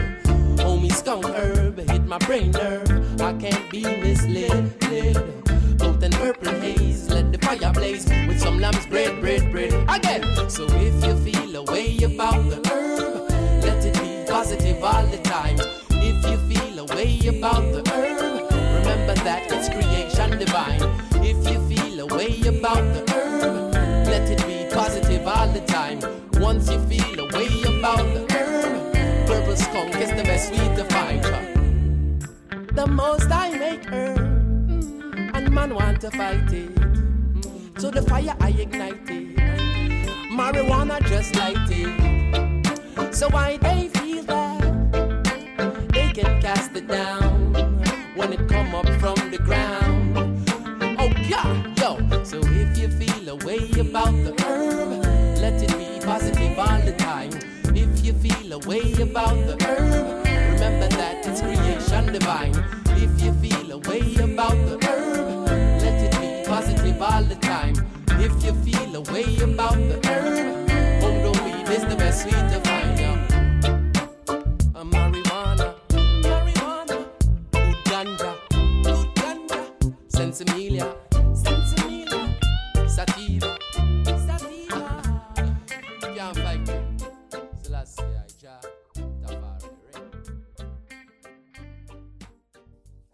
Homie 0.56 0.90
skunk 0.90 1.26
herb 1.26 1.78
hit 1.90 2.06
my 2.06 2.16
brain 2.20 2.52
nerve. 2.52 3.20
I 3.20 3.34
can't 3.34 3.70
be 3.70 3.82
misled, 3.82 4.72
led. 4.90 5.76
Both 5.76 6.02
in 6.02 6.12
purple 6.12 6.58
haze, 6.60 7.10
let 7.10 7.30
the 7.30 7.38
fire 7.38 7.72
blaze 7.74 8.08
with 8.26 8.40
some 8.40 8.58
lamb's 8.58 8.86
bread, 8.86 9.20
bread, 9.20 9.52
bread. 9.52 9.74
Again. 9.86 10.24
So 10.48 10.64
if 10.66 11.04
you 11.04 11.14
feel 11.30 11.56
a 11.56 11.62
way 11.64 11.98
about 12.04 12.48
the 12.48 12.56
herb, 12.70 13.28
let 13.62 13.84
it 13.84 13.94
be 14.00 14.32
positive 14.32 14.82
all 14.82 15.04
the 15.08 15.18
time. 15.18 15.58
If 15.90 16.24
you 16.24 16.38
feel 16.48 16.78
a 16.78 16.84
way 16.94 17.38
about 17.38 17.70
the 17.70 17.82
herb, 17.92 18.39
remember 19.00 19.24
that 19.24 19.50
it's 19.50 19.68
creation 19.68 20.38
divine. 20.38 20.82
If 21.24 21.38
you 21.50 21.58
feel 21.68 22.00
a 22.00 22.06
way 22.06 22.40
about 22.46 22.84
the 22.94 23.02
herb, 23.12 23.72
let 24.06 24.28
it 24.28 24.46
be 24.46 24.74
positive 24.74 25.26
all 25.26 25.48
the 25.48 25.60
time. 25.60 26.00
Once 26.34 26.70
you 26.70 26.78
feel 26.86 27.20
a 27.20 27.26
way 27.36 27.48
about 27.62 28.04
the 28.14 28.26
herb, 28.34 29.26
purple 29.26 29.56
skunk 29.56 29.96
is 29.96 30.10
the 30.10 30.22
best 30.24 30.52
way 30.52 30.74
to 30.76 30.84
find. 30.84 31.22
The 32.74 32.86
most 32.86 33.30
I 33.30 33.50
make 33.56 33.84
herb, 33.86 34.18
mm, 34.18 35.30
and 35.34 35.50
man 35.50 35.74
want 35.74 36.00
to 36.02 36.10
fight 36.10 36.52
it. 36.52 36.70
So 37.80 37.90
the 37.90 38.02
fire 38.02 38.36
I 38.40 38.50
ignite 38.50 39.08
it, 39.08 39.36
marijuana 40.30 41.00
just 41.06 41.34
light 41.36 41.70
it. 41.70 43.14
So 43.14 43.28
why 43.28 43.56
they 43.56 43.88
feel 43.88 44.22
that 44.24 45.88
they 45.92 46.12
can 46.12 46.40
cast 46.42 46.76
it 46.76 46.86
down 46.86 47.39
when 48.20 48.34
it 48.34 48.48
come 48.48 48.74
up 48.74 48.86
from 49.00 49.16
the 49.30 49.38
ground. 49.38 50.14
Oh 51.00 51.10
yeah, 51.26 51.48
yo. 51.80 52.22
So 52.22 52.38
if 52.42 52.76
you 52.76 52.88
feel 52.88 53.30
a 53.30 53.36
way 53.46 53.64
about 53.80 54.12
the 54.26 54.34
herb, 54.44 55.02
let 55.40 55.62
it 55.62 55.72
be 55.78 56.04
positive 56.04 56.58
all 56.58 56.80
the 56.82 56.92
time. 56.98 57.30
If 57.74 58.04
you 58.04 58.12
feel 58.12 58.52
a 58.52 58.58
way 58.68 58.92
about 59.00 59.36
the 59.48 59.56
herb, 59.64 60.26
remember 60.52 60.88
that 61.00 61.26
it's 61.26 61.40
creation 61.40 62.12
divine. 62.12 62.54
If 63.04 63.12
you 63.22 63.32
feel 63.44 63.72
a 63.72 63.78
way 63.88 64.02
about 64.16 64.58
the 64.68 64.76
herb, 64.86 65.46
let 65.82 65.98
it 66.06 66.12
be 66.20 66.46
positive 66.46 67.00
all 67.00 67.22
the 67.22 67.36
time. 67.36 67.74
If 68.26 68.32
you 68.44 68.52
feel 68.64 68.96
a 68.96 69.02
way 69.12 69.28
about 69.48 69.78
the 69.90 69.98
herb, 70.06 70.68
homegrown 71.00 71.38
weed 71.44 71.68
is 71.74 71.84
the 71.86 71.96
best 71.96 72.26
way 72.26 72.32
to 72.32 72.60
find 72.64 72.79
sensimilia, 80.40 80.96
sensimilia, 81.34 82.20
sativa, 82.88 83.58
sativa. 84.26 85.02
Can't 86.14 86.38
fight 86.38 86.68
it. 86.68 86.80
Selassie, 87.62 88.02
Jah, 88.40 88.60
Tafari? 89.20 89.68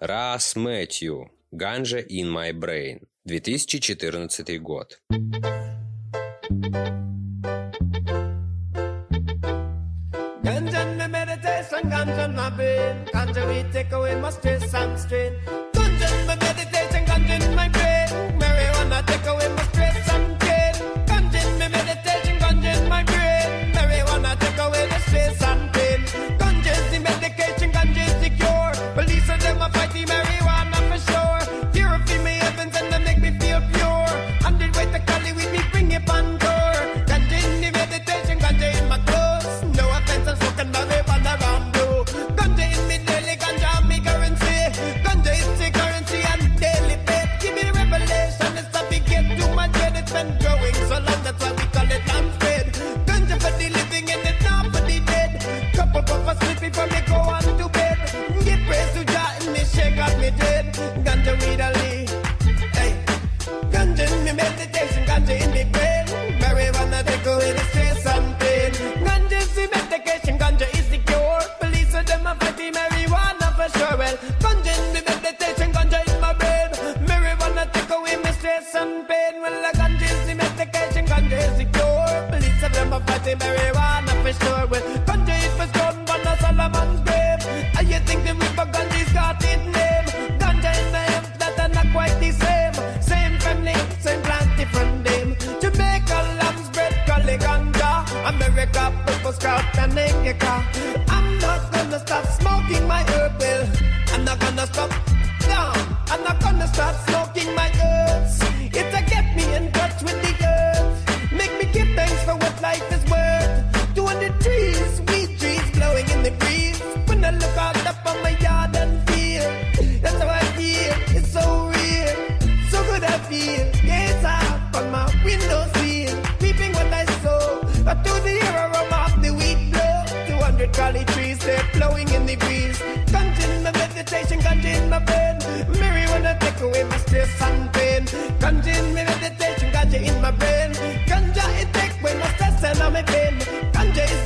Рас 0.01 0.55
Мэтью. 0.55 1.29
Ганжа 1.53 2.05
in 2.09 2.29
my 2.29 2.53
brain. 2.53 3.01
2014 3.27 4.59
год. 4.63 5.01
Ganja 10.45 10.81
in 10.87 10.99
my 10.99 11.09
meditation, 11.09 11.91
ganja 11.91 12.25
in 12.27 12.37
my 12.37 12.51
brain. 12.51 13.05
Ganja 13.13 13.43
we 13.49 13.65
take 13.73 13.91
away 13.91 14.15
my 14.21 14.31
stress 14.31 14.73
and 14.75 14.97
strain. 14.97 15.33
Ganja 15.75 16.07
in 16.21 16.27
my 16.29 16.37
meditation, 16.37 16.86
take 19.07 19.27
away 19.27 19.46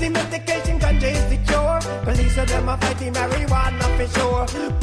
medication, 0.08 0.78
ganja 0.78 1.10
is 1.12 1.24
the 1.28 1.36
cure. 1.46 1.80
Police 2.04 2.38
of 2.38 2.48
them 2.48 2.68
are 2.68 2.78
fighting 2.78 3.12
marijuana 3.12 3.86
for 3.96 4.08
sure. 4.18 4.79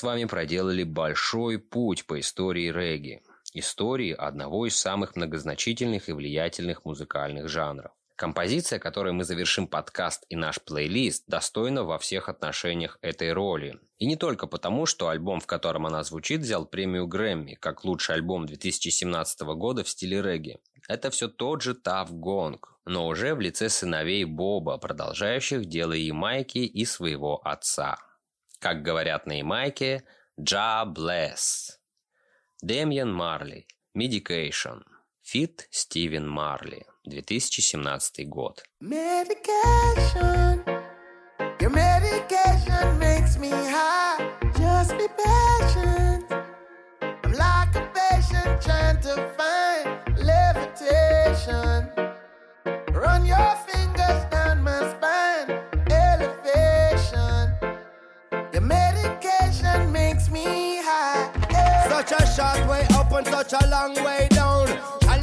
С 0.00 0.02
вами 0.02 0.24
проделали 0.24 0.82
большой 0.82 1.58
путь 1.58 2.06
по 2.06 2.18
истории 2.18 2.72
регги. 2.72 3.20
Истории 3.52 4.14
одного 4.14 4.66
из 4.66 4.74
самых 4.74 5.14
многозначительных 5.14 6.08
и 6.08 6.12
влиятельных 6.12 6.86
музыкальных 6.86 7.50
жанров. 7.50 7.92
Композиция, 8.16 8.78
которой 8.78 9.12
мы 9.12 9.24
завершим 9.24 9.66
подкаст 9.66 10.24
и 10.30 10.36
наш 10.36 10.58
плейлист, 10.62 11.24
достойна 11.26 11.84
во 11.84 11.98
всех 11.98 12.30
отношениях 12.30 12.98
этой 13.02 13.34
роли. 13.34 13.78
И 13.98 14.06
не 14.06 14.16
только 14.16 14.46
потому, 14.46 14.86
что 14.86 15.10
альбом, 15.10 15.38
в 15.38 15.46
котором 15.46 15.84
она 15.86 16.02
звучит, 16.02 16.40
взял 16.40 16.64
премию 16.64 17.06
Грэмми, 17.06 17.58
как 17.60 17.84
лучший 17.84 18.14
альбом 18.14 18.46
2017 18.46 19.40
года 19.40 19.84
в 19.84 19.88
стиле 19.90 20.22
регги. 20.22 20.60
Это 20.88 21.10
все 21.10 21.28
тот 21.28 21.60
же 21.60 21.74
Тав 21.74 22.10
Гонг, 22.10 22.78
но 22.86 23.06
уже 23.06 23.34
в 23.34 23.40
лице 23.42 23.68
сыновей 23.68 24.24
Боба, 24.24 24.78
продолжающих 24.78 25.66
дело 25.66 25.92
Ямайки 25.92 26.60
и 26.60 26.86
своего 26.86 27.46
отца. 27.46 27.98
Как 28.60 28.82
говорят 28.82 29.26
на 29.26 29.38
Ямайке, 29.38 30.04
«Джа 30.38 30.84
bless». 30.84 31.78
Демьян 32.62 33.10
Марли, 33.10 33.66
Medication, 33.96 34.82
Фит 35.22 35.66
Стивен 35.70 36.28
Марли, 36.28 36.84
2017 37.04 38.28
год. 38.28 38.62
Medication. 38.80 40.62
Your 41.58 41.70
medication 41.70 42.98
makes 42.98 43.38
me 43.38 43.48
high. 43.48 44.30
Just 44.58 44.92
be 44.98 45.08
patient. 45.24 46.26
I'm 47.24 47.32
like 47.32 47.74
a 47.76 47.88
patient 47.94 48.60
trying 48.60 49.00
to 49.00 49.14
find 49.38 50.18
levitation. 50.18 51.99
Short 62.30 62.66
way 62.68 62.86
up 62.94 63.12
and 63.12 63.26
such 63.26 63.52
a 63.52 63.66
long 63.68 63.94
way 64.04 64.28
down. 64.30 64.66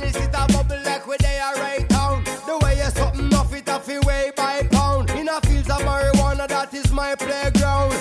This 0.07 0.15
is 0.15 0.27
a 0.27 0.47
bubble 0.53 0.79
like 0.85 1.05
where 1.05 1.17
they 1.17 1.37
are 1.37 1.55
right 1.55 1.85
down. 1.89 2.23
The 2.23 2.57
way 2.63 2.77
you 2.77 2.89
something 2.91 3.33
off 3.33 3.53
it 3.53 3.67
off 3.67 3.89
it 3.89 4.05
way 4.05 4.31
by 4.37 4.65
pound. 4.71 5.09
In 5.09 5.27
a 5.27 5.41
fields 5.41 5.69
of 5.69 5.81
marijuana, 5.81 6.47
that 6.47 6.73
is 6.73 6.89
my 6.93 7.13
playground. 7.15 7.93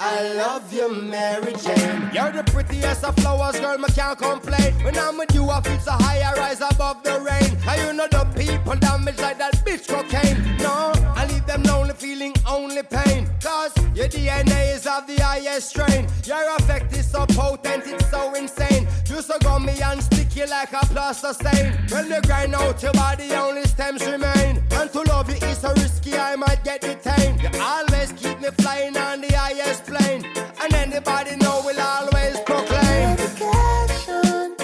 I 0.00 0.34
love 0.34 0.72
you, 0.72 0.92
Mary 0.92 1.54
Jane. 1.54 2.10
You're 2.12 2.32
the 2.32 2.42
prettiest 2.50 3.04
of 3.04 3.14
flowers, 3.18 3.60
girl, 3.60 3.78
me 3.78 3.86
can't 3.94 4.18
complain. 4.18 4.74
When 4.84 4.98
I'm 4.98 5.16
with 5.18 5.32
you, 5.34 5.48
I 5.48 5.60
feel 5.60 5.78
so 5.78 5.92
high, 5.92 6.20
I 6.20 6.34
rise 6.34 6.60
above 6.60 7.04
the 7.04 7.20
rain. 7.20 7.56
And 7.68 7.82
you 7.82 7.92
know 7.92 8.08
the 8.10 8.24
people 8.34 8.74
damage 8.74 9.18
like 9.20 9.38
that 9.38 9.54
bitch 9.64 9.86
cocaine. 9.86 10.56
No, 10.58 10.92
I 11.14 11.26
leave 11.26 11.46
them 11.46 11.62
lonely, 11.62 11.94
feeling 11.94 12.34
only 12.44 12.82
pain. 12.82 13.28
Cause 13.40 13.75
your 13.96 14.08
DNA 14.08 14.74
is 14.74 14.86
of 14.86 15.06
the 15.06 15.16
highest 15.16 15.70
strain. 15.70 16.06
Your 16.24 16.54
effect 16.56 16.94
is 16.94 17.10
so 17.10 17.24
potent, 17.26 17.84
it's 17.86 18.10
so 18.10 18.34
insane. 18.34 18.86
You 19.08 19.22
so 19.22 19.38
gummy 19.38 19.80
and 19.82 20.02
sticky 20.02 20.44
like 20.46 20.72
a 20.72 20.84
plaster 20.86 21.32
stain. 21.32 21.72
When 21.88 22.10
you 22.10 22.20
grind 22.22 22.54
out 22.54 22.82
your 22.82 22.92
body, 22.92 23.32
only 23.32 23.64
stems 23.64 24.04
remain. 24.04 24.62
And 24.72 24.92
to 24.92 25.00
love 25.02 25.30
you 25.30 25.36
is 25.48 25.58
so 25.58 25.72
risky, 25.74 26.16
I 26.16 26.36
might 26.36 26.62
get 26.62 26.82
detained. 26.82 27.42
You 27.42 27.48
always 27.60 28.12
keep 28.12 28.38
me 28.40 28.50
flying 28.58 28.96
on 28.98 29.22
the 29.22 29.32
highest 29.32 29.86
plane. 29.86 30.26
And 30.62 30.74
anybody 30.74 31.36
know 31.36 31.62
will 31.64 31.80
always 31.80 32.38
proclaim. 32.40 33.16
Medication. 33.16 34.56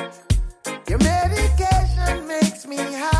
Your 0.89 0.99
medication 0.99 2.27
makes 2.27 2.67
me 2.67 2.77
high. 2.77 3.12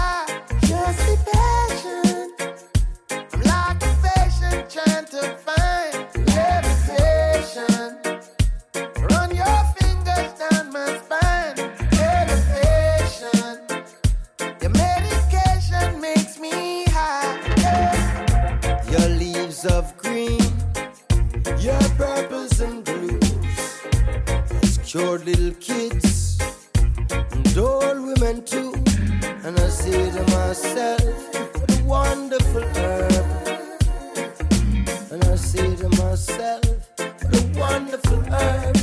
Has 24.93 25.01
cured 25.01 25.25
little 25.25 25.55
kids 25.55 26.39
and 27.15 27.59
old 27.59 28.01
women 28.01 28.45
too. 28.45 28.73
And 29.45 29.59
I 29.59 29.69
say 29.69 30.11
to 30.11 30.23
myself, 30.37 31.03
what 31.55 31.71
a 31.71 31.85
wonderful 31.85 32.63
herb. 32.63 33.27
And 35.11 35.25
I 35.25 35.37
say 35.37 35.77
to 35.77 35.89
myself, 35.91 36.65
what 36.97 37.35
a 37.35 37.59
wonderful 37.59 38.23
herb. 38.33 38.82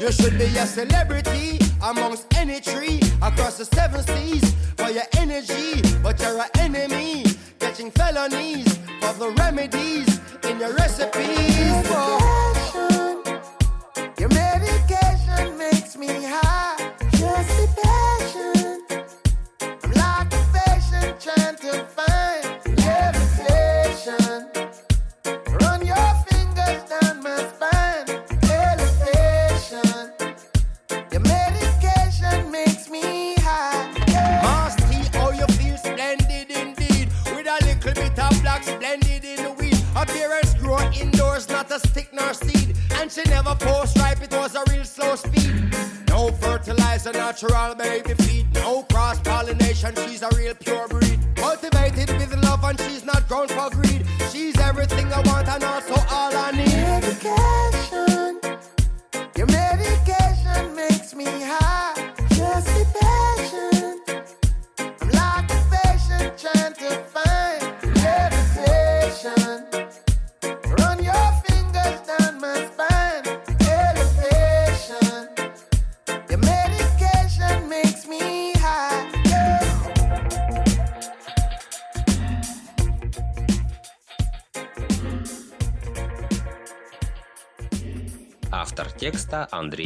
You 0.00 0.12
should 0.12 0.38
be 0.38 0.44
a 0.44 0.66
celebrity 0.66 1.58
amongst 1.82 2.26
any 2.36 2.60
tree 2.60 3.00
across 3.22 3.58
the 3.58 3.64
seven 3.64 4.02
seas 4.02 4.54
for 4.76 4.90
your 4.90 5.04
energy. 5.18 5.82
But 6.02 6.20
you're 6.20 6.38
an 6.38 6.50
enemy, 6.58 7.24
catching 7.58 7.90
felonies 7.90 8.78
for 9.00 9.12
the 9.14 9.34
remedies 9.38 10.20
in 10.44 10.60
your 10.60 10.74
recipes. 10.74 11.15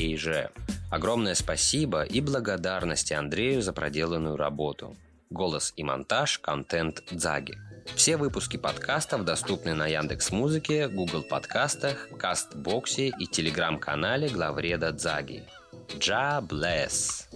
Андрей 0.00 0.16
Ж. 0.16 0.48
Огромное 0.90 1.34
спасибо 1.34 2.04
и 2.04 2.22
благодарности 2.22 3.12
Андрею 3.12 3.60
за 3.60 3.74
проделанную 3.74 4.36
работу. 4.36 4.96
Голос 5.28 5.74
и 5.76 5.84
монтаж, 5.84 6.38
контент 6.38 7.02
Дзаги. 7.10 7.54
Все 7.96 8.16
выпуски 8.16 8.56
подкастов 8.56 9.24
доступны 9.24 9.74
на 9.74 9.86
Яндекс 9.86 10.32
Музыке, 10.32 10.88
Google 10.88 11.22
подкастах, 11.22 12.08
Кастбоксе 12.18 13.08
и 13.08 13.26
телеграм-канале 13.26 14.28
главреда 14.28 14.92
Дзаги. 14.92 15.44
Джа 15.98 16.40
Блесс. 16.40 17.28